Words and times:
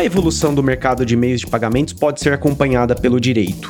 Como 0.00 0.06
a 0.08 0.12
evolução 0.14 0.54
do 0.54 0.62
mercado 0.62 1.04
de 1.04 1.14
meios 1.14 1.42
de 1.42 1.46
pagamentos 1.46 1.92
pode 1.92 2.20
ser 2.20 2.32
acompanhada 2.32 2.94
pelo 2.94 3.20
direito? 3.20 3.68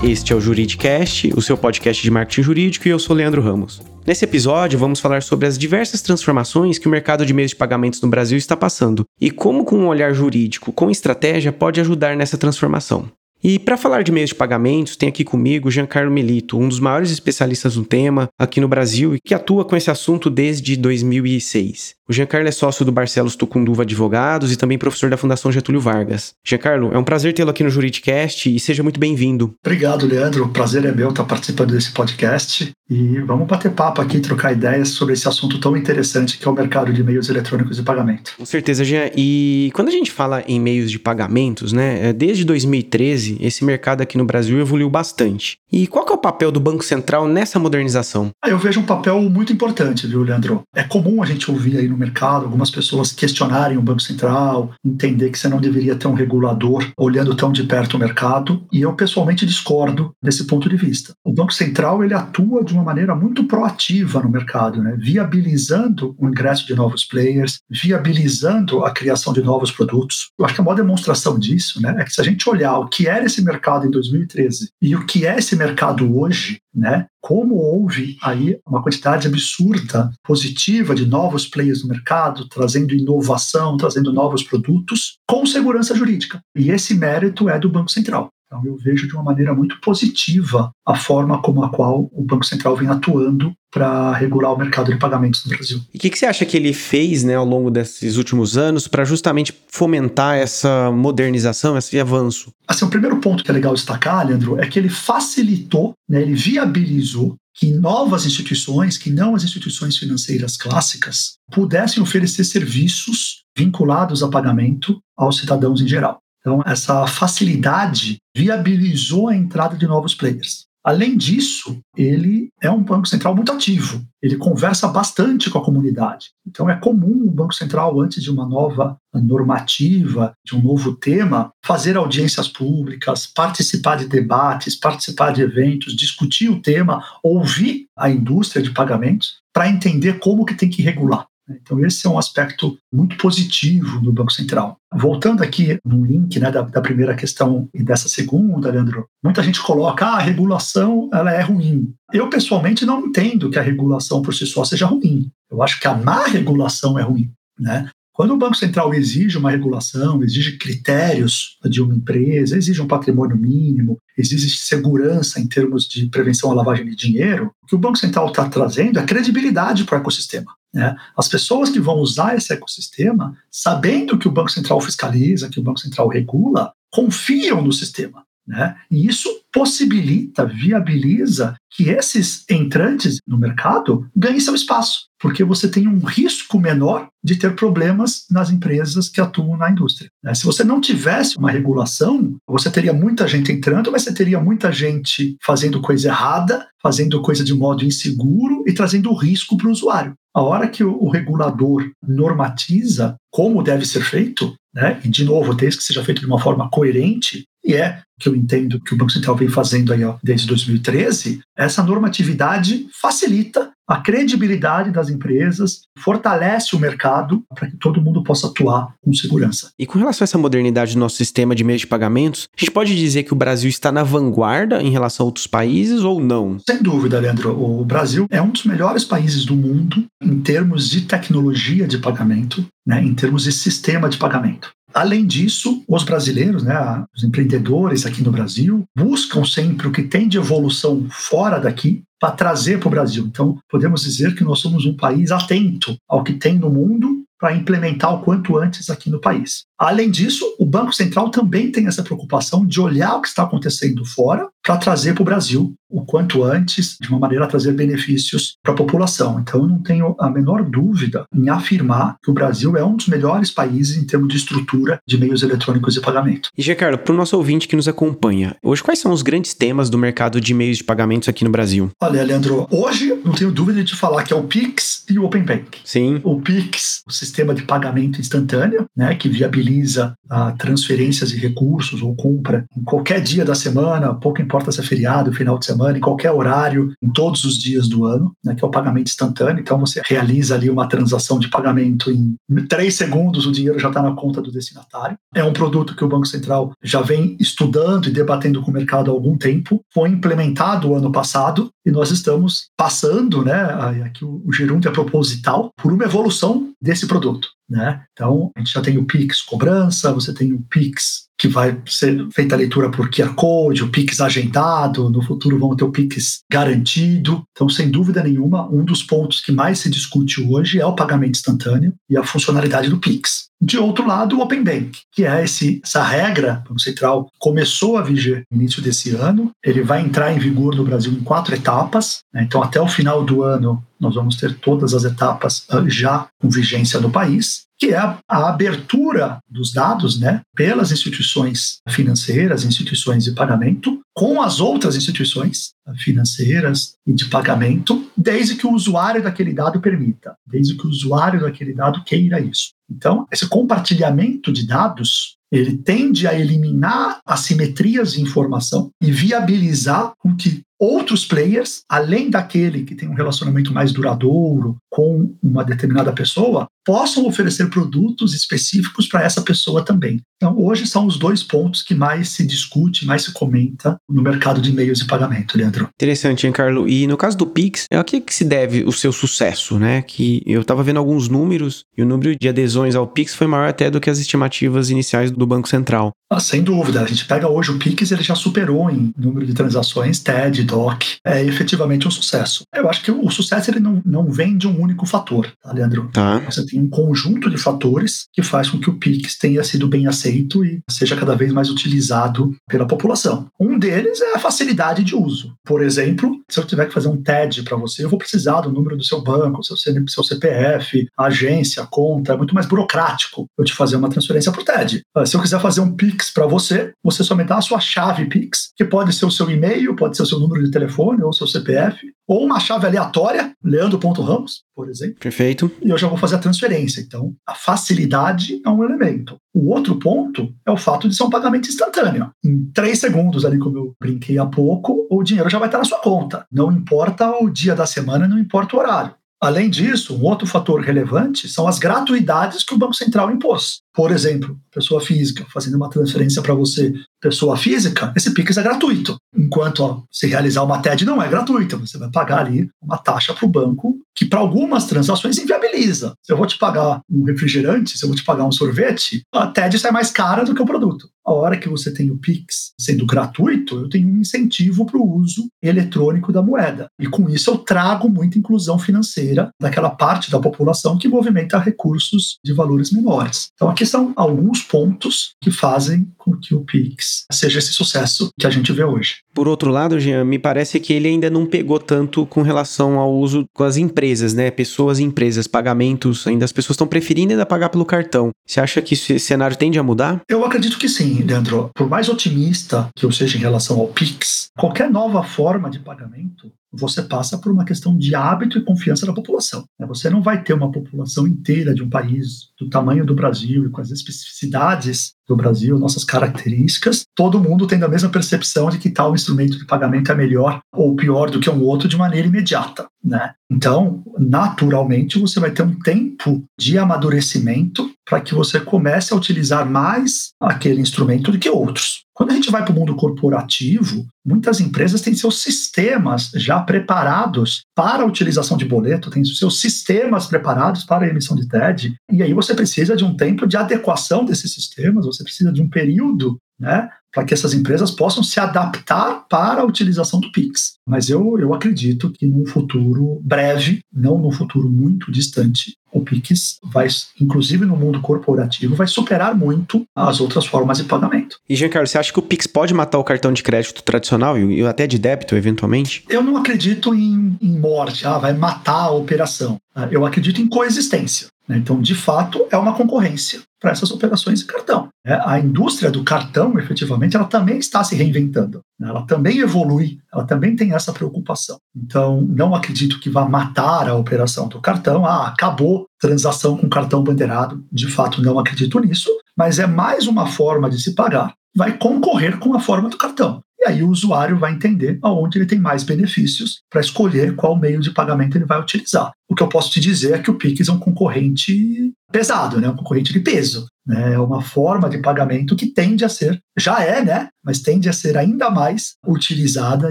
Este 0.00 0.32
é 0.32 0.36
o 0.36 0.40
Juridicast, 0.40 1.32
o 1.36 1.42
seu 1.42 1.56
podcast 1.56 2.00
de 2.00 2.08
marketing 2.08 2.42
jurídico, 2.42 2.86
e 2.86 2.92
eu 2.92 3.00
sou 3.00 3.16
Leandro 3.16 3.42
Ramos. 3.42 3.82
Nesse 4.06 4.24
episódio, 4.24 4.78
vamos 4.78 5.00
falar 5.00 5.24
sobre 5.24 5.48
as 5.48 5.58
diversas 5.58 6.00
transformações 6.02 6.78
que 6.78 6.86
o 6.86 6.90
mercado 6.90 7.26
de 7.26 7.34
meios 7.34 7.50
de 7.50 7.56
pagamentos 7.56 8.00
no 8.00 8.06
Brasil 8.06 8.38
está 8.38 8.56
passando 8.56 9.02
e 9.20 9.28
como, 9.28 9.64
com 9.64 9.76
um 9.76 9.88
olhar 9.88 10.14
jurídico 10.14 10.72
com 10.72 10.88
estratégia, 10.88 11.50
pode 11.50 11.80
ajudar 11.80 12.16
nessa 12.16 12.38
transformação. 12.38 13.10
E 13.46 13.58
para 13.58 13.76
falar 13.76 14.02
de 14.02 14.10
meios 14.10 14.30
de 14.30 14.34
pagamentos, 14.36 14.96
tem 14.96 15.10
aqui 15.10 15.22
comigo 15.22 15.70
Giancarlo 15.70 16.10
Melito, 16.10 16.58
um 16.58 16.66
dos 16.66 16.80
maiores 16.80 17.10
especialistas 17.10 17.76
no 17.76 17.84
tema 17.84 18.30
aqui 18.38 18.58
no 18.58 18.66
Brasil 18.66 19.14
e 19.14 19.20
que 19.20 19.34
atua 19.34 19.66
com 19.66 19.76
esse 19.76 19.90
assunto 19.90 20.30
desde 20.30 20.74
2006. 20.78 21.94
O 22.06 22.12
Giancarlo 22.12 22.46
é 22.46 22.52
sócio 22.52 22.84
do 22.84 22.92
Barcelos 22.92 23.34
Tucunduva 23.34 23.82
Advogados 23.82 24.52
e 24.52 24.58
também 24.58 24.76
professor 24.76 25.08
da 25.08 25.16
Fundação 25.16 25.50
Getúlio 25.50 25.80
Vargas. 25.80 26.34
Giancarlo, 26.44 26.92
é 26.92 26.98
um 26.98 27.04
prazer 27.04 27.32
tê-lo 27.32 27.48
aqui 27.48 27.64
no 27.64 27.70
Juridicast 27.70 28.54
e 28.54 28.60
seja 28.60 28.82
muito 28.82 29.00
bem-vindo. 29.00 29.54
Obrigado, 29.64 30.06
Leandro. 30.06 30.44
O 30.44 30.50
prazer 30.50 30.84
é 30.84 30.92
meu 30.92 31.08
estar 31.08 31.24
participando 31.24 31.72
desse 31.72 31.92
podcast 31.92 32.70
e 32.90 33.18
vamos 33.20 33.46
bater 33.46 33.70
papo 33.70 34.02
aqui, 34.02 34.20
trocar 34.20 34.52
ideias 34.52 34.90
sobre 34.90 35.14
esse 35.14 35.26
assunto 35.26 35.58
tão 35.58 35.74
interessante 35.74 36.36
que 36.36 36.46
é 36.46 36.50
o 36.50 36.54
mercado 36.54 36.92
de 36.92 37.02
meios 37.02 37.30
eletrônicos 37.30 37.78
de 37.78 37.82
pagamento. 37.82 38.34
Com 38.36 38.44
certeza, 38.44 38.84
Jean. 38.84 39.08
E 39.16 39.70
quando 39.72 39.88
a 39.88 39.92
gente 39.92 40.10
fala 40.10 40.44
em 40.46 40.60
meios 40.60 40.90
de 40.90 40.98
pagamentos, 40.98 41.72
né, 41.72 42.10
é, 42.10 42.12
desde 42.12 42.44
2013, 42.44 43.38
esse 43.40 43.64
mercado 43.64 44.02
aqui 44.02 44.18
no 44.18 44.26
Brasil 44.26 44.60
evoluiu 44.60 44.90
bastante. 44.90 45.56
E 45.72 45.86
qual 45.86 46.06
é 46.06 46.12
o 46.12 46.18
papel 46.18 46.52
do 46.52 46.60
Banco 46.60 46.84
Central 46.84 47.26
nessa 47.26 47.58
modernização? 47.58 48.30
Ah, 48.42 48.50
eu 48.50 48.58
vejo 48.58 48.80
um 48.80 48.84
papel 48.84 49.18
muito 49.22 49.54
importante, 49.54 50.06
viu, 50.06 50.22
Leandro? 50.22 50.62
É 50.74 50.82
comum 50.82 51.22
a 51.22 51.26
gente 51.26 51.50
ouvir 51.50 51.78
aí 51.78 51.93
no 51.94 51.98
mercado 51.98 52.44
algumas 52.44 52.70
pessoas 52.70 53.12
questionarem 53.12 53.78
o 53.78 53.82
Banco 53.82 54.02
Central, 54.02 54.72
entender 54.84 55.30
que 55.30 55.38
você 55.38 55.48
não 55.48 55.60
deveria 55.60 55.96
ter 55.96 56.08
um 56.08 56.14
regulador 56.14 56.86
olhando 56.98 57.34
tão 57.34 57.52
de 57.52 57.62
perto 57.62 57.94
o 57.94 57.98
mercado, 57.98 58.66
e 58.72 58.82
eu 58.82 58.92
pessoalmente 58.94 59.46
discordo 59.46 60.12
desse 60.22 60.46
ponto 60.46 60.68
de 60.68 60.76
vista. 60.76 61.14
O 61.24 61.32
Banco 61.32 61.54
Central 61.54 62.04
ele 62.04 62.12
atua 62.12 62.64
de 62.64 62.74
uma 62.74 62.82
maneira 62.82 63.14
muito 63.14 63.44
proativa 63.44 64.20
no 64.20 64.28
mercado, 64.28 64.82
né? 64.82 64.96
viabilizando 64.98 66.14
o 66.18 66.28
ingresso 66.28 66.66
de 66.66 66.74
novos 66.74 67.04
players, 67.04 67.60
viabilizando 67.70 68.84
a 68.84 68.90
criação 68.90 69.32
de 69.32 69.42
novos 69.42 69.70
produtos. 69.70 70.30
Eu 70.38 70.44
acho 70.44 70.54
que 70.54 70.60
a 70.60 70.64
maior 70.64 70.76
demonstração 70.76 71.38
disso 71.38 71.80
né, 71.80 71.94
é 71.98 72.04
que 72.04 72.12
se 72.12 72.20
a 72.20 72.24
gente 72.24 72.48
olhar 72.48 72.78
o 72.78 72.88
que 72.88 73.06
era 73.06 73.24
esse 73.24 73.42
mercado 73.42 73.86
em 73.86 73.90
2013 73.90 74.70
e 74.82 74.96
o 74.96 75.06
que 75.06 75.26
é 75.26 75.38
esse 75.38 75.54
mercado 75.54 76.18
hoje, 76.18 76.58
né? 76.74 77.06
Como 77.24 77.54
houve 77.54 78.18
aí 78.22 78.58
uma 78.68 78.82
quantidade 78.82 79.26
absurda, 79.26 80.10
positiva 80.22 80.94
de 80.94 81.06
novos 81.06 81.46
players 81.46 81.82
no 81.82 81.88
mercado, 81.88 82.46
trazendo 82.50 82.94
inovação, 82.94 83.78
trazendo 83.78 84.12
novos 84.12 84.42
produtos, 84.42 85.16
com 85.26 85.46
segurança 85.46 85.94
jurídica. 85.94 86.42
E 86.54 86.70
esse 86.70 86.92
mérito 86.92 87.48
é 87.48 87.58
do 87.58 87.70
Banco 87.70 87.90
Central. 87.90 88.28
Então, 88.54 88.64
eu 88.64 88.76
vejo 88.76 89.08
de 89.08 89.14
uma 89.14 89.22
maneira 89.24 89.52
muito 89.52 89.80
positiva 89.80 90.70
a 90.86 90.94
forma 90.94 91.42
como 91.42 91.64
a 91.64 91.70
qual 91.70 92.08
o 92.12 92.22
Banco 92.22 92.44
Central 92.44 92.76
vem 92.76 92.88
atuando 92.88 93.52
para 93.72 94.12
regular 94.14 94.52
o 94.52 94.56
mercado 94.56 94.92
de 94.92 94.98
pagamentos 94.98 95.44
no 95.44 95.50
Brasil. 95.50 95.80
E 95.92 95.96
o 95.96 96.00
que, 96.00 96.08
que, 96.08 96.16
você 96.16 96.26
acha 96.26 96.46
que 96.46 96.56
ele 96.56 96.72
fez 96.72 97.24
né, 97.24 97.34
ao 97.34 97.44
longo 97.44 97.68
desses 97.68 98.16
últimos 98.16 98.56
anos 98.56 98.86
para 98.86 99.04
justamente 99.04 99.52
fomentar 99.68 100.36
essa 100.36 100.92
modernização, 100.92 101.76
esse 101.76 101.98
avanço? 101.98 102.52
Assim, 102.68 102.84
o 102.84 102.88
primeiro 102.90 103.16
ponto 103.16 103.42
que 103.42 103.50
é 103.50 103.54
legal 103.54 103.74
destacar, 103.74 104.24
Leandro, 104.24 104.60
é 104.60 104.68
que 104.68 104.78
ele 104.78 104.88
facilitou, 104.88 105.92
né, 106.08 106.22
ele 106.22 106.34
viabilizou 106.34 107.34
que 107.56 107.72
novas 107.72 108.26
instituições, 108.26 108.96
que 108.96 109.10
não 109.10 109.34
as 109.34 109.42
instituições 109.42 109.96
financeiras 109.96 110.56
clássicas, 110.56 111.34
pudessem 111.52 112.02
oferecer 112.02 112.44
serviços 112.44 113.42
vinculados 113.56 114.22
a 114.22 114.28
pagamento 114.28 115.00
aos 115.16 115.38
cidadãos 115.38 115.80
em 115.80 115.88
geral. 115.88 116.18
Então, 116.44 116.62
essa 116.66 117.06
facilidade 117.06 118.18
viabilizou 118.36 119.28
a 119.28 119.36
entrada 119.36 119.78
de 119.78 119.86
novos 119.86 120.14
players. 120.14 120.66
Além 120.84 121.16
disso, 121.16 121.80
ele 121.96 122.50
é 122.60 122.70
um 122.70 122.82
banco 122.82 123.08
central 123.08 123.34
muito 123.34 123.50
ativo. 123.50 124.04
Ele 124.22 124.36
conversa 124.36 124.86
bastante 124.86 125.48
com 125.48 125.56
a 125.56 125.64
comunidade. 125.64 126.26
Então 126.46 126.68
é 126.68 126.76
comum 126.76 127.26
o 127.26 127.30
Banco 127.30 127.54
Central, 127.54 127.98
antes 127.98 128.22
de 128.22 128.30
uma 128.30 128.46
nova 128.46 128.98
normativa, 129.14 130.34
de 130.44 130.54
um 130.54 130.60
novo 130.62 130.94
tema, 130.94 131.50
fazer 131.64 131.96
audiências 131.96 132.48
públicas, 132.48 133.26
participar 133.26 133.96
de 133.96 134.06
debates, 134.06 134.78
participar 134.78 135.32
de 135.32 135.40
eventos, 135.40 135.96
discutir 135.96 136.50
o 136.50 136.60
tema, 136.60 137.02
ouvir 137.22 137.86
a 137.96 138.10
indústria 138.10 138.62
de 138.62 138.70
pagamentos 138.70 139.36
para 139.54 139.70
entender 139.70 140.18
como 140.18 140.44
que 140.44 140.54
tem 140.54 140.68
que 140.68 140.82
regular. 140.82 141.24
Então, 141.48 141.84
esse 141.84 142.06
é 142.06 142.10
um 142.10 142.18
aspecto 142.18 142.76
muito 142.92 143.16
positivo 143.18 144.00
do 144.00 144.12
Banco 144.12 144.32
Central. 144.32 144.78
Voltando 144.92 145.42
aqui 145.42 145.78
no 145.84 146.04
link 146.04 146.38
né, 146.40 146.50
da, 146.50 146.62
da, 146.62 146.80
primeira 146.80 147.14
questão 147.14 147.68
e 147.74 147.82
dessa 147.82 148.08
segunda, 148.08 148.70
Leandro, 148.70 149.06
muita 149.22 149.42
gente 149.42 149.60
coloca 149.60 150.06
ah, 150.06 150.16
a 150.16 150.20
regulação 150.20 151.10
ela 151.12 151.32
é 151.32 151.42
ruim. 151.42 151.92
Eu, 152.12 152.30
pessoalmente, 152.30 152.86
não 152.86 153.06
entendo 153.06 153.50
que 153.50 153.58
a 153.58 153.62
regulação 153.62 154.22
por 154.22 154.34
si 154.34 154.46
só 154.46 154.64
seja 154.64 154.86
ruim. 154.86 155.30
Eu 155.50 155.62
acho 155.62 155.78
que 155.78 155.86
a 155.86 155.94
má 155.94 156.24
regulação 156.26 156.98
é 156.98 157.02
ruim. 157.02 157.30
Né? 157.58 157.90
Quando 158.14 158.32
o 158.32 158.36
Banco 158.36 158.56
Central 158.56 158.94
exige 158.94 159.36
uma 159.36 159.50
regulação, 159.50 160.22
exige 160.22 160.56
critérios 160.56 161.58
de 161.64 161.82
uma 161.82 161.92
empresa, 161.92 162.56
exige 162.56 162.80
um 162.80 162.86
patrimônio 162.86 163.36
mínimo, 163.36 163.98
exige 164.16 164.56
segurança 164.56 165.40
em 165.40 165.48
termos 165.48 165.84
de 165.88 166.06
prevenção 166.06 166.52
à 166.52 166.54
lavagem 166.54 166.86
de 166.86 166.94
dinheiro, 166.94 167.50
o 167.60 167.66
que 167.66 167.74
o 167.74 167.78
Banco 167.78 167.98
Central 167.98 168.28
está 168.28 168.48
trazendo 168.48 169.00
é 169.00 169.04
credibilidade 169.04 169.82
para 169.82 169.98
o 169.98 170.00
ecossistema. 170.00 170.52
Né? 170.72 170.94
As 171.18 171.26
pessoas 171.26 171.70
que 171.70 171.80
vão 171.80 171.96
usar 171.96 172.36
esse 172.36 172.52
ecossistema, 172.52 173.36
sabendo 173.50 174.16
que 174.16 174.28
o 174.28 174.32
Banco 174.32 174.52
Central 174.52 174.80
fiscaliza, 174.80 175.48
que 175.48 175.58
o 175.58 175.62
Banco 175.62 175.80
Central 175.80 176.06
regula, 176.06 176.72
confiam 176.92 177.60
no 177.60 177.72
sistema. 177.72 178.22
Né? 178.46 178.76
E 178.90 179.06
isso 179.06 179.28
possibilita, 179.52 180.44
viabiliza 180.44 181.54
que 181.70 181.88
esses 181.88 182.44
entrantes 182.50 183.18
no 183.26 183.38
mercado 183.38 184.06
ganhem 184.14 184.40
seu 184.40 184.54
espaço, 184.54 185.08
porque 185.18 185.42
você 185.42 185.68
tem 185.68 185.88
um 185.88 186.00
risco 186.00 186.58
menor 186.60 187.08
de 187.22 187.36
ter 187.36 187.54
problemas 187.54 188.24
nas 188.30 188.50
empresas 188.50 189.08
que 189.08 189.20
atuam 189.20 189.56
na 189.56 189.70
indústria. 189.70 190.10
Né? 190.22 190.34
Se 190.34 190.44
você 190.44 190.62
não 190.62 190.80
tivesse 190.80 191.38
uma 191.38 191.50
regulação, 191.50 192.36
você 192.46 192.70
teria 192.70 192.92
muita 192.92 193.26
gente 193.26 193.50
entrando, 193.50 193.90
mas 193.90 194.02
você 194.02 194.12
teria 194.12 194.38
muita 194.38 194.70
gente 194.70 195.36
fazendo 195.42 195.80
coisa 195.80 196.08
errada, 196.08 196.66
fazendo 196.82 197.22
coisa 197.22 197.42
de 197.42 197.54
modo 197.54 197.84
inseguro 197.84 198.62
e 198.66 198.72
trazendo 198.72 199.14
risco 199.14 199.56
para 199.56 199.68
o 199.68 199.72
usuário. 199.72 200.14
A 200.34 200.42
hora 200.42 200.68
que 200.68 200.82
o 200.84 201.08
regulador 201.08 201.90
normatiza 202.06 203.16
como 203.32 203.62
deve 203.62 203.86
ser 203.86 204.02
feito, 204.02 204.54
né? 204.74 205.00
e 205.04 205.08
de 205.08 205.24
novo, 205.24 205.54
desde 205.54 205.78
que 205.78 205.84
seja 205.84 206.04
feito 206.04 206.20
de 206.20 206.26
uma 206.26 206.40
forma 206.40 206.68
coerente, 206.68 207.44
e 207.64 207.74
é 207.74 208.00
que 208.18 208.28
eu 208.28 208.36
entendo 208.36 208.80
que 208.80 208.94
o 208.94 208.96
Banco 208.96 209.10
Central 209.10 209.36
vem 209.36 209.48
fazendo 209.48 209.92
aí 209.92 210.04
ó, 210.04 210.16
desde 210.22 210.46
2013, 210.46 211.40
essa 211.56 211.82
normatividade 211.82 212.86
facilita 213.00 213.72
a 213.86 214.00
credibilidade 214.00 214.90
das 214.90 215.10
empresas, 215.10 215.82
fortalece 215.98 216.74
o 216.74 216.78
mercado 216.78 217.42
para 217.54 217.68
que 217.68 217.76
todo 217.76 218.00
mundo 218.00 218.22
possa 218.22 218.46
atuar 218.46 218.94
com 219.02 219.12
segurança. 219.12 219.70
E 219.78 219.84
com 219.84 219.98
relação 219.98 220.24
a 220.24 220.26
essa 220.26 220.38
modernidade 220.38 220.94
do 220.94 221.00
nosso 221.00 221.16
sistema 221.16 221.54
de 221.54 221.64
meios 221.64 221.82
de 221.82 221.86
pagamentos, 221.86 222.48
a 222.56 222.60
gente 222.60 222.70
pode 222.70 222.96
dizer 222.96 223.24
que 223.24 223.32
o 223.32 223.36
Brasil 223.36 223.68
está 223.68 223.92
na 223.92 224.02
vanguarda 224.02 224.82
em 224.82 224.90
relação 224.90 225.24
a 225.24 225.26
outros 225.26 225.46
países 225.46 226.00
ou 226.00 226.18
não? 226.18 226.58
Sem 226.60 226.82
dúvida, 226.82 227.20
Leandro. 227.20 227.50
O 227.50 227.84
Brasil 227.84 228.26
é 228.30 228.40
um 228.40 228.50
dos 228.50 228.64
melhores 228.64 229.04
países 229.04 229.44
do 229.44 229.54
mundo 229.54 230.04
em 230.22 230.40
termos 230.40 230.88
de 230.88 231.02
tecnologia 231.02 231.86
de 231.86 231.98
pagamento, 231.98 232.64
né, 232.86 233.02
em 233.02 233.14
termos 233.14 233.44
de 233.44 233.52
sistema 233.52 234.08
de 234.08 234.16
pagamento. 234.16 234.72
Além 234.94 235.26
disso, 235.26 235.82
os 235.88 236.04
brasileiros, 236.04 236.62
né, 236.62 237.04
os 237.14 237.24
empreendedores 237.24 238.06
aqui 238.06 238.22
no 238.22 238.30
Brasil, 238.30 238.84
buscam 238.96 239.44
sempre 239.44 239.88
o 239.88 239.92
que 239.92 240.04
tem 240.04 240.28
de 240.28 240.38
evolução 240.38 241.06
fora 241.10 241.58
daqui 241.58 242.04
para 242.24 242.30
trazer 242.30 242.78
para 242.78 242.88
o 242.88 242.90
Brasil. 242.90 243.26
Então, 243.26 243.58
podemos 243.68 244.02
dizer 244.02 244.34
que 244.34 244.42
nós 244.42 244.58
somos 244.58 244.86
um 244.86 244.96
país 244.96 245.30
atento 245.30 245.94
ao 246.08 246.24
que 246.24 246.32
tem 246.32 246.58
no 246.58 246.70
mundo 246.70 247.22
para 247.38 247.54
implementar 247.54 248.14
o 248.14 248.22
quanto 248.22 248.56
antes 248.56 248.88
aqui 248.88 249.10
no 249.10 249.20
país. 249.20 249.64
Além 249.78 250.10
disso, 250.10 250.44
o 250.58 250.64
Banco 250.64 250.94
Central 250.94 251.28
também 251.30 251.70
tem 251.70 251.86
essa 251.86 252.02
preocupação 252.02 252.64
de 252.64 252.80
olhar 252.80 253.16
o 253.16 253.20
que 253.20 253.28
está 253.28 253.42
acontecendo 253.42 254.02
fora 254.04 254.48
para 254.62 254.78
trazer 254.78 255.12
para 255.12 255.22
o 255.22 255.26
Brasil 255.26 255.74
o 255.90 256.04
quanto 256.04 256.42
antes, 256.42 256.96
de 257.00 257.08
uma 257.08 257.20
maneira 257.20 257.44
a 257.44 257.48
trazer 257.48 257.72
benefícios 257.72 258.56
para 258.62 258.72
a 258.72 258.76
população. 258.76 259.38
Então, 259.38 259.60
eu 259.60 259.68
não 259.68 259.80
tenho 259.80 260.16
a 260.18 260.28
menor 260.28 260.64
dúvida 260.64 261.24
em 261.32 261.48
afirmar 261.48 262.16
que 262.22 262.30
o 262.30 262.34
Brasil 262.34 262.76
é 262.76 262.84
um 262.84 262.96
dos 262.96 263.06
melhores 263.06 263.50
países 263.50 263.96
em 263.96 264.04
termos 264.04 264.28
de 264.28 264.36
estrutura 264.36 264.98
de 265.06 265.18
meios 265.18 265.42
eletrônicos 265.42 265.94
de 265.94 266.00
pagamento. 266.00 266.48
E, 266.56 266.62
Giancarlo, 266.62 266.98
para 266.98 267.12
o 267.12 267.16
nosso 267.16 267.36
ouvinte 267.36 267.68
que 267.68 267.76
nos 267.76 267.86
acompanha, 267.86 268.56
hoje 268.62 268.82
quais 268.82 268.98
são 268.98 269.12
os 269.12 269.22
grandes 269.22 269.54
temas 269.54 269.88
do 269.88 269.98
mercado 269.98 270.40
de 270.40 270.54
meios 270.54 270.78
de 270.78 270.84
pagamentos 270.84 271.28
aqui 271.28 271.44
no 271.44 271.50
Brasil? 271.50 271.90
Olha, 272.02 272.13
Leandro, 272.22 272.66
hoje 272.70 273.18
não 273.24 273.32
tenho 273.32 273.50
dúvida 273.50 273.82
de 273.82 273.96
falar 273.96 274.22
que 274.22 274.32
é 274.32 274.36
o 274.36 274.44
Pix 274.44 275.04
e 275.08 275.18
o 275.18 275.24
Open 275.24 275.42
Bank. 275.42 275.78
Sim. 275.84 276.20
O 276.22 276.40
Pix, 276.40 277.02
o 277.06 277.12
sistema 277.12 277.54
de 277.54 277.62
pagamento 277.62 278.20
instantâneo, 278.20 278.86
né, 278.96 279.14
que 279.14 279.28
viabiliza 279.28 279.54
viabiliza 279.64 280.14
a 280.28 280.52
transferências 280.52 281.30
de 281.30 281.36
recursos 281.36 282.02
ou 282.02 282.14
compra 282.14 282.64
em 282.76 282.82
qualquer 282.82 283.20
dia 283.20 283.44
da 283.44 283.54
semana, 283.54 284.14
pouco 284.14 284.42
importa 284.42 284.72
se 284.72 284.80
é 284.80 284.82
feriado, 284.82 285.32
final 285.32 285.58
de 285.58 285.66
semana, 285.66 285.96
em 285.96 286.00
qualquer 286.00 286.32
horário, 286.32 286.92
em 287.02 287.10
todos 287.10 287.44
os 287.44 287.58
dias 287.58 287.88
do 287.88 288.04
ano, 288.04 288.34
né, 288.44 288.54
que 288.54 288.64
é 288.64 288.66
o 288.66 288.70
pagamento 288.70 289.08
instantâneo. 289.08 289.60
Então 289.60 289.78
você 289.78 290.00
realiza 290.06 290.54
ali 290.54 290.70
uma 290.70 290.88
transação 290.88 291.38
de 291.38 291.48
pagamento 291.48 292.10
em 292.10 292.36
três 292.68 292.94
segundos, 292.96 293.46
o 293.46 293.52
dinheiro 293.52 293.78
já 293.78 293.88
está 293.88 294.02
na 294.02 294.12
conta 294.12 294.40
do 294.40 294.50
destinatário. 294.50 295.16
É 295.34 295.44
um 295.44 295.52
produto 295.52 295.94
que 295.94 296.04
o 296.04 296.08
Banco 296.08 296.26
Central 296.26 296.72
já 296.82 297.00
vem 297.00 297.36
estudando 297.38 298.08
e 298.08 298.12
debatendo 298.12 298.62
com 298.62 298.70
o 298.70 298.74
mercado 298.74 299.10
há 299.10 299.14
algum 299.14 299.36
tempo. 299.36 299.80
Foi 299.92 300.08
implementado 300.08 300.90
o 300.90 300.94
ano 300.96 301.12
passado 301.12 301.70
e 301.86 301.90
nós 301.94 302.10
estamos 302.10 302.66
passando, 302.76 303.44
né, 303.44 303.62
aqui 304.04 304.24
o 304.24 304.52
gerúndio 304.52 304.88
é 304.88 304.92
proposital, 304.92 305.70
por 305.80 305.92
uma 305.92 306.04
evolução 306.04 306.72
desse 306.82 307.06
produto. 307.06 307.48
Né? 307.68 308.02
Então, 308.12 308.50
a 308.54 308.60
gente 308.60 308.72
já 308.72 308.82
tem 308.82 308.98
o 308.98 309.06
Pix 309.06 309.40
cobrança, 309.40 310.12
você 310.12 310.34
tem 310.34 310.52
o 310.52 310.60
Pix 310.68 311.24
que 311.38 311.48
vai 311.48 311.80
ser 311.86 312.26
feita 312.30 312.54
a 312.54 312.58
leitura 312.58 312.90
por 312.90 313.10
QR 313.10 313.34
Code, 313.34 313.82
o 313.82 313.90
Pix 313.90 314.20
agendado, 314.20 315.10
no 315.10 315.22
futuro 315.22 315.58
vão 315.58 315.74
ter 315.74 315.84
o 315.84 315.90
Pix 315.90 316.40
garantido. 316.50 317.42
Então, 317.52 317.68
sem 317.68 317.90
dúvida 317.90 318.22
nenhuma, 318.22 318.68
um 318.70 318.84
dos 318.84 319.02
pontos 319.02 319.40
que 319.40 319.50
mais 319.50 319.80
se 319.80 319.90
discute 319.90 320.40
hoje 320.40 320.78
é 320.78 320.86
o 320.86 320.94
pagamento 320.94 321.36
instantâneo 321.36 321.94
e 322.08 322.16
a 322.16 322.24
funcionalidade 322.24 322.88
do 322.88 322.98
Pix. 322.98 323.46
De 323.64 323.78
outro 323.78 324.06
lado, 324.06 324.36
o 324.36 324.42
Open 324.42 324.62
Bank, 324.62 325.00
que 325.10 325.24
é 325.24 325.42
esse, 325.42 325.80
essa 325.82 326.02
regra, 326.02 326.62
o 326.66 326.68
Banco 326.68 326.80
Central 326.80 327.30
começou 327.38 327.96
a 327.96 328.02
viger 328.02 328.44
no 328.50 328.60
início 328.60 328.82
desse 328.82 329.16
ano, 329.16 329.52
ele 329.64 329.80
vai 329.80 330.02
entrar 330.02 330.30
em 330.34 330.38
vigor 330.38 330.76
no 330.76 330.84
Brasil 330.84 331.10
em 331.10 331.20
quatro 331.20 331.54
etapas, 331.54 332.18
né? 332.30 332.42
então 332.42 332.62
até 332.62 332.78
o 332.78 332.86
final 332.86 333.24
do 333.24 333.42
ano 333.42 333.82
nós 334.04 334.14
vamos 334.14 334.36
ter 334.36 334.54
todas 334.58 334.94
as 334.94 335.04
etapas 335.04 335.66
uh, 335.72 335.88
já 335.88 336.28
com 336.40 336.48
vigência 336.48 337.00
no 337.00 337.10
país, 337.10 337.64
que 337.78 337.86
é 337.86 337.96
a, 337.96 338.20
abertura 338.28 339.38
dos 339.48 339.72
dados 339.72 340.20
né, 340.20 340.42
pelas 340.54 340.92
instituições 340.92 341.78
financeiras, 341.88 342.64
instituições 342.64 343.24
de 343.24 343.32
pagamento, 343.32 344.00
com 344.14 344.40
as 344.40 344.60
outras 344.60 344.94
instituições 344.94 345.70
financeiras 345.96 346.94
e 347.06 347.12
de 347.12 347.24
pagamento, 347.24 348.08
desde 348.16 348.54
que 348.54 348.66
o 348.66 348.72
usuário 348.72 349.22
daquele 349.22 349.52
dado 349.52 349.80
permita, 349.80 350.36
desde 350.46 350.76
que 350.76 350.86
o 350.86 350.90
usuário 350.90 351.40
daquele 351.40 351.74
dado 351.74 352.04
queira 352.04 352.40
isso. 352.40 352.72
Então, 352.90 353.26
esse 353.32 353.48
compartilhamento 353.48 354.52
de 354.52 354.66
dados 354.66 355.36
ele 355.50 355.76
tende 355.76 356.26
a 356.26 356.38
eliminar 356.38 357.20
assimetrias 357.24 358.14
de 358.14 358.20
informação 358.20 358.90
e 359.00 359.10
viabilizar 359.12 360.12
com 360.18 360.34
que 360.34 360.62
outros 360.80 361.24
players, 361.24 361.82
além 361.88 362.30
daquele 362.30 362.84
que 362.84 362.94
tem 362.94 363.08
um 363.08 363.14
relacionamento 363.14 363.72
mais 363.72 363.92
duradouro 363.92 364.76
com 364.90 365.34
uma 365.42 365.64
determinada 365.64 366.12
pessoa, 366.12 366.66
possam 366.84 367.26
oferecer 367.26 367.70
produtos 367.70 368.34
específicos 368.34 369.08
para 369.08 369.22
essa 369.22 369.40
pessoa 369.42 369.82
também. 369.82 370.20
Então, 370.36 370.58
hoje 370.58 370.86
são 370.86 371.06
os 371.06 371.18
dois 371.18 371.42
pontos 371.42 371.82
que 371.82 371.94
mais 371.94 372.28
se 372.28 372.46
discute, 372.46 373.06
mais 373.06 373.22
se 373.22 373.32
comenta 373.32 373.96
no 374.08 374.20
mercado 374.20 374.60
de 374.60 374.70
meios 374.70 374.98
de 374.98 375.06
pagamento, 375.06 375.56
Leandro. 375.56 375.88
Interessante, 375.94 376.46
hein, 376.46 376.52
Carlos? 376.52 376.84
E 376.90 377.06
no 377.06 377.16
caso 377.16 377.38
do 377.38 377.46
Pix, 377.46 377.86
a 377.90 378.04
que, 378.04 378.20
que 378.20 378.34
se 378.34 378.44
deve 378.44 378.84
o 378.84 378.92
seu 378.92 379.12
sucesso, 379.12 379.78
né? 379.78 380.02
Que 380.02 380.42
eu 380.44 380.60
estava 380.60 380.82
vendo 380.82 380.98
alguns 380.98 381.28
números 381.28 381.84
e 381.96 382.02
o 382.02 382.06
número 382.06 382.36
de 382.38 382.48
adesões 382.48 382.94
ao 382.94 383.06
Pix 383.06 383.34
foi 383.34 383.46
maior 383.46 383.68
até 383.68 383.90
do 383.90 384.00
que 384.00 384.10
as 384.10 384.18
estimativas 384.18 384.90
iniciais 384.90 385.30
do 385.30 385.46
Banco 385.46 385.68
Central. 385.68 386.12
Ah, 386.34 386.40
sem 386.40 386.64
dúvida. 386.64 387.00
A 387.00 387.06
gente 387.06 387.24
pega 387.26 387.48
hoje 387.48 387.70
o 387.70 387.78
Pix, 387.78 388.10
ele 388.10 388.24
já 388.24 388.34
superou 388.34 388.90
em 388.90 389.12
número 389.16 389.46
de 389.46 389.54
transações 389.54 390.18
TED, 390.18 390.64
DOC. 390.64 391.18
É 391.24 391.44
efetivamente 391.44 392.08
um 392.08 392.10
sucesso. 392.10 392.64
Eu 392.74 392.90
acho 392.90 393.04
que 393.04 393.12
o 393.12 393.30
sucesso 393.30 393.70
ele 393.70 393.78
não, 393.78 394.02
não 394.04 394.28
vem 394.28 394.56
de 394.58 394.66
um 394.66 394.80
único 394.80 395.06
fator, 395.06 395.52
tá, 395.62 395.72
Leandro? 395.72 396.10
Tá. 396.12 396.40
Você 396.40 396.66
tem 396.66 396.80
um 396.80 396.88
conjunto 396.88 397.48
de 397.48 397.56
fatores 397.56 398.26
que 398.32 398.42
faz 398.42 398.68
com 398.68 398.80
que 398.80 398.90
o 398.90 398.98
Pix 398.98 399.38
tenha 399.38 399.62
sido 399.62 399.86
bem 399.86 400.08
aceito 400.08 400.64
e 400.64 400.82
seja 400.90 401.16
cada 401.16 401.36
vez 401.36 401.52
mais 401.52 401.70
utilizado 401.70 402.52
pela 402.68 402.84
população. 402.84 403.46
Um 403.60 403.78
deles 403.78 404.20
é 404.20 404.34
a 404.34 404.40
facilidade 404.40 405.04
de 405.04 405.14
uso. 405.14 405.54
Por 405.64 405.84
exemplo, 405.84 406.36
se 406.50 406.58
eu 406.58 406.66
tiver 406.66 406.86
que 406.86 406.94
fazer 406.94 407.08
um 407.08 407.22
TED 407.22 407.62
para 407.62 407.76
você, 407.76 408.04
eu 408.04 408.10
vou 408.10 408.18
precisar 408.18 408.62
do 408.62 408.72
número 408.72 408.96
do 408.96 409.04
seu 409.04 409.22
banco, 409.22 409.62
seu, 409.62 409.76
seu 409.76 410.24
CPF, 410.24 411.06
agência, 411.16 411.86
conta. 411.88 412.32
É 412.32 412.36
muito 412.36 412.56
mais 412.56 412.66
burocrático 412.66 413.46
eu 413.56 413.64
te 413.64 413.72
fazer 413.72 413.94
uma 413.94 414.10
transferência 414.10 414.50
por 414.50 414.64
TED. 414.64 415.02
Ah, 415.14 415.24
se 415.24 415.36
eu 415.36 415.40
quiser 415.40 415.60
fazer 415.60 415.80
um 415.80 415.94
Pix 415.94 416.23
para 416.30 416.46
você, 416.46 416.92
você 417.02 417.22
só 417.24 417.34
me 417.34 417.44
dá 417.44 417.56
a 417.56 417.62
sua 417.62 417.80
chave 417.80 418.26
Pix, 418.26 418.70
que 418.76 418.84
pode 418.84 419.12
ser 419.12 419.26
o 419.26 419.30
seu 419.30 419.50
e-mail, 419.50 419.94
pode 419.96 420.16
ser 420.16 420.22
o 420.22 420.26
seu 420.26 420.38
número 420.38 420.64
de 420.64 420.70
telefone 420.70 421.22
ou 421.22 421.30
o 421.30 421.32
seu 421.32 421.46
CPF, 421.46 421.98
ou 422.26 422.44
uma 422.44 422.58
chave 422.58 422.86
aleatória, 422.86 423.52
leandro.ramos, 423.62 424.62
por 424.74 424.88
exemplo. 424.88 425.16
Perfeito. 425.20 425.70
E 425.82 425.90
eu 425.90 425.98
já 425.98 426.08
vou 426.08 426.16
fazer 426.16 426.36
a 426.36 426.38
transferência. 426.38 427.00
Então, 427.00 427.34
a 427.46 427.54
facilidade 427.54 428.60
é 428.64 428.68
um 428.68 428.82
elemento. 428.82 429.36
O 429.52 429.70
outro 429.70 429.98
ponto 429.98 430.52
é 430.66 430.70
o 430.70 430.76
fato 430.76 431.08
de 431.08 431.14
ser 431.14 431.24
um 431.24 431.30
pagamento 431.30 431.68
instantâneo. 431.68 432.30
Em 432.44 432.70
três 432.72 432.98
segundos, 432.98 433.44
ali 433.44 433.58
como 433.58 433.76
eu 433.76 433.94
brinquei 434.00 434.38
há 434.38 434.46
pouco, 434.46 435.06
o 435.10 435.22
dinheiro 435.22 435.50
já 435.50 435.58
vai 435.58 435.68
estar 435.68 435.78
na 435.78 435.84
sua 435.84 436.00
conta. 436.00 436.46
Não 436.50 436.72
importa 436.72 437.30
o 437.40 437.50
dia 437.50 437.74
da 437.74 437.86
semana, 437.86 438.26
não 438.26 438.38
importa 438.38 438.76
o 438.76 438.78
horário. 438.80 439.14
Além 439.44 439.68
disso, 439.68 440.16
um 440.16 440.22
outro 440.24 440.46
fator 440.46 440.80
relevante 440.80 441.48
são 441.48 441.68
as 441.68 441.78
gratuidades 441.78 442.64
que 442.64 442.74
o 442.74 442.78
Banco 442.78 442.94
Central 442.94 443.30
impôs. 443.30 443.80
Por 443.92 444.10
exemplo, 444.10 444.58
pessoa 444.70 445.00
física 445.00 445.44
fazendo 445.52 445.76
uma 445.76 445.90
transferência 445.90 446.40
para 446.40 446.54
você, 446.54 446.94
pessoa 447.24 447.56
física, 447.56 448.12
esse 448.14 448.34
Pix 448.34 448.58
é 448.58 448.62
gratuito. 448.62 449.16
Enquanto 449.34 449.80
ó, 449.80 450.02
se 450.12 450.26
realizar 450.26 450.62
uma 450.62 450.82
TED 450.82 451.06
não 451.06 451.22
é 451.22 451.26
gratuita, 451.26 451.78
você 451.78 451.96
vai 451.96 452.10
pagar 452.10 452.40
ali 452.40 452.68
uma 452.82 452.98
taxa 452.98 453.32
para 453.32 453.46
o 453.46 453.48
banco 453.48 453.98
que 454.14 454.26
para 454.26 454.38
algumas 454.38 454.84
transações 454.84 455.38
inviabiliza. 455.38 456.14
Se 456.22 456.32
eu 456.32 456.36
vou 456.36 456.46
te 456.46 456.58
pagar 456.58 457.00
um 457.10 457.24
refrigerante, 457.24 457.96
se 457.96 458.04
eu 458.04 458.08
vou 458.08 458.16
te 458.16 458.22
pagar 458.22 458.44
um 458.44 458.52
sorvete, 458.52 459.22
a 459.32 459.46
TED 459.46 459.78
sai 459.78 459.90
mais 459.90 460.10
cara 460.10 460.44
do 460.44 460.54
que 460.54 460.62
o 460.62 460.66
produto. 460.66 461.08
A 461.26 461.32
hora 461.32 461.56
que 461.56 461.68
você 461.68 461.92
tem 461.92 462.10
o 462.10 462.18
Pix 462.18 462.72
sendo 462.78 463.06
gratuito, 463.06 463.76
eu 463.76 463.88
tenho 463.88 464.06
um 464.06 464.18
incentivo 464.18 464.84
para 464.84 464.98
o 464.98 465.16
uso 465.16 465.48
eletrônico 465.62 466.30
da 466.30 466.42
moeda. 466.42 466.88
E 467.00 467.06
com 467.06 467.28
isso 467.30 467.50
eu 467.50 467.56
trago 467.56 468.10
muita 468.10 468.38
inclusão 468.38 468.78
financeira 468.78 469.48
daquela 469.60 469.90
parte 469.90 470.30
da 470.30 470.38
população 470.38 470.98
que 470.98 471.08
movimenta 471.08 471.58
recursos 471.58 472.38
de 472.44 472.52
valores 472.52 472.92
menores. 472.92 473.48
Então 473.54 473.70
aqui 473.70 473.86
são 473.86 474.12
alguns 474.14 474.62
pontos 474.62 475.34
que 475.40 475.50
fazem 475.50 476.12
com 476.18 476.36
que 476.36 476.54
o 476.54 476.60
Pix 476.60 477.13
seja 477.30 477.58
esse 477.58 477.72
sucesso 477.72 478.30
que 478.38 478.46
a 478.46 478.50
gente 478.50 478.72
vê 478.72 478.84
hoje. 478.84 479.16
Por 479.34 479.48
outro 479.48 479.70
lado, 479.70 479.98
Jean, 479.98 480.24
me 480.24 480.38
parece 480.38 480.78
que 480.78 480.92
ele 480.92 481.08
ainda 481.08 481.28
não 481.30 481.46
pegou 481.46 481.78
tanto 481.78 482.24
com 482.26 482.42
relação 482.42 482.98
ao 482.98 483.12
uso 483.12 483.44
com 483.52 483.64
as 483.64 483.76
empresas, 483.76 484.34
né? 484.34 484.50
Pessoas 484.50 484.98
e 484.98 485.02
empresas, 485.02 485.46
pagamentos, 485.46 486.26
ainda 486.26 486.44
as 486.44 486.52
pessoas 486.52 486.74
estão 486.74 486.86
preferindo 486.86 487.32
ainda 487.32 487.46
pagar 487.46 487.68
pelo 487.68 487.84
cartão. 487.84 488.30
Você 488.46 488.60
acha 488.60 488.80
que 488.82 488.94
esse 488.94 489.18
cenário 489.18 489.56
tende 489.56 489.78
a 489.78 489.82
mudar? 489.82 490.20
Eu 490.28 490.44
acredito 490.44 490.78
que 490.78 490.88
sim, 490.88 491.22
Leandro. 491.22 491.70
Por 491.74 491.88
mais 491.88 492.08
otimista 492.08 492.88
que 492.94 493.04
eu 493.04 493.12
seja 493.12 493.36
em 493.36 493.40
relação 493.40 493.80
ao 493.80 493.88
Pix, 493.88 494.48
qualquer 494.58 494.90
nova 494.90 495.22
forma 495.22 495.70
de 495.70 495.78
pagamento 495.78 496.52
você 496.76 497.02
passa 497.02 497.38
por 497.38 497.52
uma 497.52 497.64
questão 497.64 497.96
de 497.96 498.14
hábito 498.14 498.58
e 498.58 498.64
confiança 498.64 499.06
da 499.06 499.12
população. 499.12 499.64
Né? 499.78 499.86
Você 499.86 500.10
não 500.10 500.20
vai 500.20 500.42
ter 500.42 500.52
uma 500.52 500.70
população 500.70 501.26
inteira 501.26 501.74
de 501.74 501.82
um 501.82 501.88
país 501.88 502.50
do 502.58 502.68
tamanho 502.68 503.06
do 503.06 503.14
Brasil 503.14 503.64
e 503.64 503.70
com 503.70 503.80
as 503.80 503.90
especificidades 503.90 505.12
do 505.28 505.36
Brasil, 505.36 505.78
nossas 505.78 506.04
características, 506.04 507.04
todo 507.14 507.40
mundo 507.40 507.66
tendo 507.66 507.84
a 507.84 507.88
mesma 507.88 508.10
percepção 508.10 508.68
de 508.68 508.78
que 508.78 508.90
tal 508.90 509.14
instrumento 509.14 509.58
de 509.58 509.66
pagamento 509.66 510.12
é 510.12 510.14
melhor 510.14 510.60
ou 510.74 510.94
pior 510.94 511.30
do 511.30 511.40
que 511.40 511.50
um 511.50 511.62
outro 511.62 511.88
de 511.88 511.96
maneira 511.96 512.28
imediata. 512.28 512.86
Né? 513.02 513.32
Então, 513.50 514.02
naturalmente, 514.18 515.18
você 515.18 515.38
vai 515.38 515.50
ter 515.50 515.62
um 515.62 515.78
tempo 515.78 516.42
de 516.58 516.78
amadurecimento 516.78 517.90
para 518.08 518.20
que 518.20 518.34
você 518.34 518.60
comece 518.60 519.12
a 519.12 519.16
utilizar 519.16 519.68
mais 519.68 520.30
aquele 520.40 520.80
instrumento 520.80 521.30
do 521.30 521.38
que 521.38 521.48
outros. 521.48 522.04
Quando 522.14 522.30
a 522.30 522.34
gente 522.34 522.50
vai 522.50 522.62
para 522.64 522.72
o 522.72 522.74
mundo 522.74 522.94
corporativo, 522.94 524.06
muitas 524.24 524.60
empresas 524.60 525.00
têm 525.00 525.14
seus 525.14 525.42
sistemas 525.42 526.30
já 526.34 526.60
preparados 526.60 527.62
para 527.74 528.04
a 528.04 528.06
utilização 528.06 528.56
de 528.56 528.64
boleto, 528.64 529.10
têm 529.10 529.24
seus 529.24 529.60
sistemas 529.60 530.26
preparados 530.26 530.84
para 530.84 531.04
a 531.04 531.08
emissão 531.08 531.36
de 531.36 531.48
TED, 531.48 531.96
e 532.12 532.22
aí 532.22 532.32
você 532.32 532.54
precisa 532.54 532.96
de 532.96 533.04
um 533.04 533.16
tempo 533.16 533.46
de 533.46 533.56
adequação 533.56 534.24
desses 534.24 534.52
sistemas, 534.52 535.06
você 535.14 535.24
precisa 535.24 535.52
de 535.52 535.62
um 535.62 535.68
período 535.68 536.40
né, 536.58 536.88
para 537.14 537.24
que 537.24 537.32
essas 537.32 537.54
empresas 537.54 537.92
possam 537.92 538.24
se 538.24 538.40
adaptar 538.40 539.24
para 539.28 539.62
a 539.62 539.64
utilização 539.64 540.18
do 540.18 540.32
Pix. 540.32 540.74
Mas 540.86 541.08
eu, 541.08 541.38
eu 541.38 541.54
acredito 541.54 542.10
que 542.10 542.26
num 542.26 542.44
futuro 542.44 543.20
breve, 543.22 543.80
não 543.92 544.18
num 544.18 544.32
futuro 544.32 544.68
muito 544.68 545.12
distante, 545.12 545.74
o 545.92 546.00
Pix 546.00 546.58
vai, 546.64 546.88
inclusive 547.20 547.64
no 547.64 547.76
mundo 547.76 548.00
corporativo, 548.00 548.74
vai 548.74 548.88
superar 548.88 549.34
muito 549.34 549.86
as 549.94 550.20
outras 550.20 550.44
formas 550.44 550.78
de 550.78 550.84
pagamento. 550.84 551.38
E, 551.48 551.54
Giancarlo, 551.54 551.86
você 551.86 551.96
acha 551.96 552.12
que 552.12 552.18
o 552.18 552.22
Pix 552.22 552.48
pode 552.48 552.74
matar 552.74 552.98
o 552.98 553.04
cartão 553.04 553.32
de 553.32 553.44
crédito 553.44 553.80
tradicional 553.82 554.36
e 554.36 554.66
até 554.66 554.88
de 554.88 554.98
débito, 554.98 555.36
eventualmente? 555.36 556.04
Eu 556.08 556.22
não 556.22 556.36
acredito 556.36 556.92
em, 556.92 557.38
em 557.40 557.58
morte, 557.60 558.04
ah, 558.04 558.18
vai 558.18 558.32
matar 558.32 558.82
a 558.82 558.90
operação. 558.90 559.56
Eu 559.90 560.04
acredito 560.04 560.42
em 560.42 560.48
coexistência. 560.48 561.28
Né? 561.48 561.58
Então, 561.58 561.80
de 561.80 561.94
fato, 561.94 562.46
é 562.50 562.56
uma 562.56 562.74
concorrência 562.74 563.40
para 563.60 563.70
essas 563.70 563.90
operações 563.90 564.40
de 564.40 564.46
cartão. 564.46 564.88
É, 565.06 565.18
a 565.24 565.38
indústria 565.38 565.90
do 565.90 566.02
cartão, 566.02 566.58
efetivamente, 566.58 567.03
ela 567.12 567.26
também 567.26 567.58
está 567.58 567.82
se 567.84 567.94
reinventando. 567.94 568.60
Né? 568.78 568.88
Ela 568.88 569.06
também 569.06 569.38
evolui, 569.38 569.98
ela 570.12 570.24
também 570.24 570.56
tem 570.56 570.72
essa 570.72 570.92
preocupação. 570.92 571.58
Então, 571.76 572.20
não 572.22 572.54
acredito 572.54 573.00
que 573.00 573.10
vá 573.10 573.28
matar 573.28 573.88
a 573.88 573.94
operação 573.94 574.48
do 574.48 574.60
cartão. 574.60 575.04
Ah, 575.04 575.28
acabou 575.28 575.86
transação 576.00 576.56
com 576.56 576.68
cartão 576.68 577.02
bandeirado. 577.02 577.64
De 577.70 577.88
fato, 577.88 578.22
não 578.22 578.38
acredito 578.38 578.78
nisso. 578.80 579.10
mas 579.36 579.58
é 579.58 579.66
mais 579.66 580.06
uma 580.06 580.26
forma 580.26 580.70
de 580.70 580.80
se 580.80 580.94
pagar, 580.94 581.34
vai 581.56 581.76
concorrer 581.76 582.38
com 582.38 582.54
a 582.54 582.60
forma 582.60 582.88
do 582.88 582.96
cartão. 582.96 583.42
E 583.58 583.66
aí 583.66 583.82
o 583.82 583.88
usuário 583.88 584.38
vai 584.38 584.52
entender 584.52 584.98
aonde 585.02 585.38
ele 585.38 585.46
tem 585.46 585.58
mais 585.58 585.82
benefícios 585.82 586.60
para 586.70 586.82
escolher 586.82 587.34
qual 587.34 587.58
meio 587.58 587.80
de 587.80 587.90
pagamento 587.90 588.36
ele 588.36 588.44
vai 588.44 588.60
utilizar. 588.60 589.10
O 589.28 589.34
que 589.34 589.42
eu 589.42 589.48
posso 589.48 589.70
te 589.70 589.80
dizer 589.80 590.14
é 590.14 590.18
que 590.18 590.30
o 590.30 590.34
Pix 590.34 590.68
é 590.68 590.72
um 590.72 590.78
concorrente 590.78 591.92
pesado, 592.14 592.60
né? 592.60 592.68
um 592.68 592.76
concorrente 592.76 593.12
de 593.12 593.18
peso. 593.18 593.66
Né? 593.84 594.14
É 594.14 594.18
uma 594.20 594.40
forma 594.40 594.88
de 594.88 594.98
pagamento 594.98 595.56
que 595.56 595.66
tende 595.66 596.04
a 596.04 596.08
ser, 596.08 596.40
já 596.56 596.80
é, 596.80 597.04
né? 597.04 597.28
Mas 597.44 597.60
tende 597.60 597.88
a 597.88 597.92
ser 597.92 598.16
ainda 598.16 598.48
mais 598.50 598.94
utilizada 599.06 599.90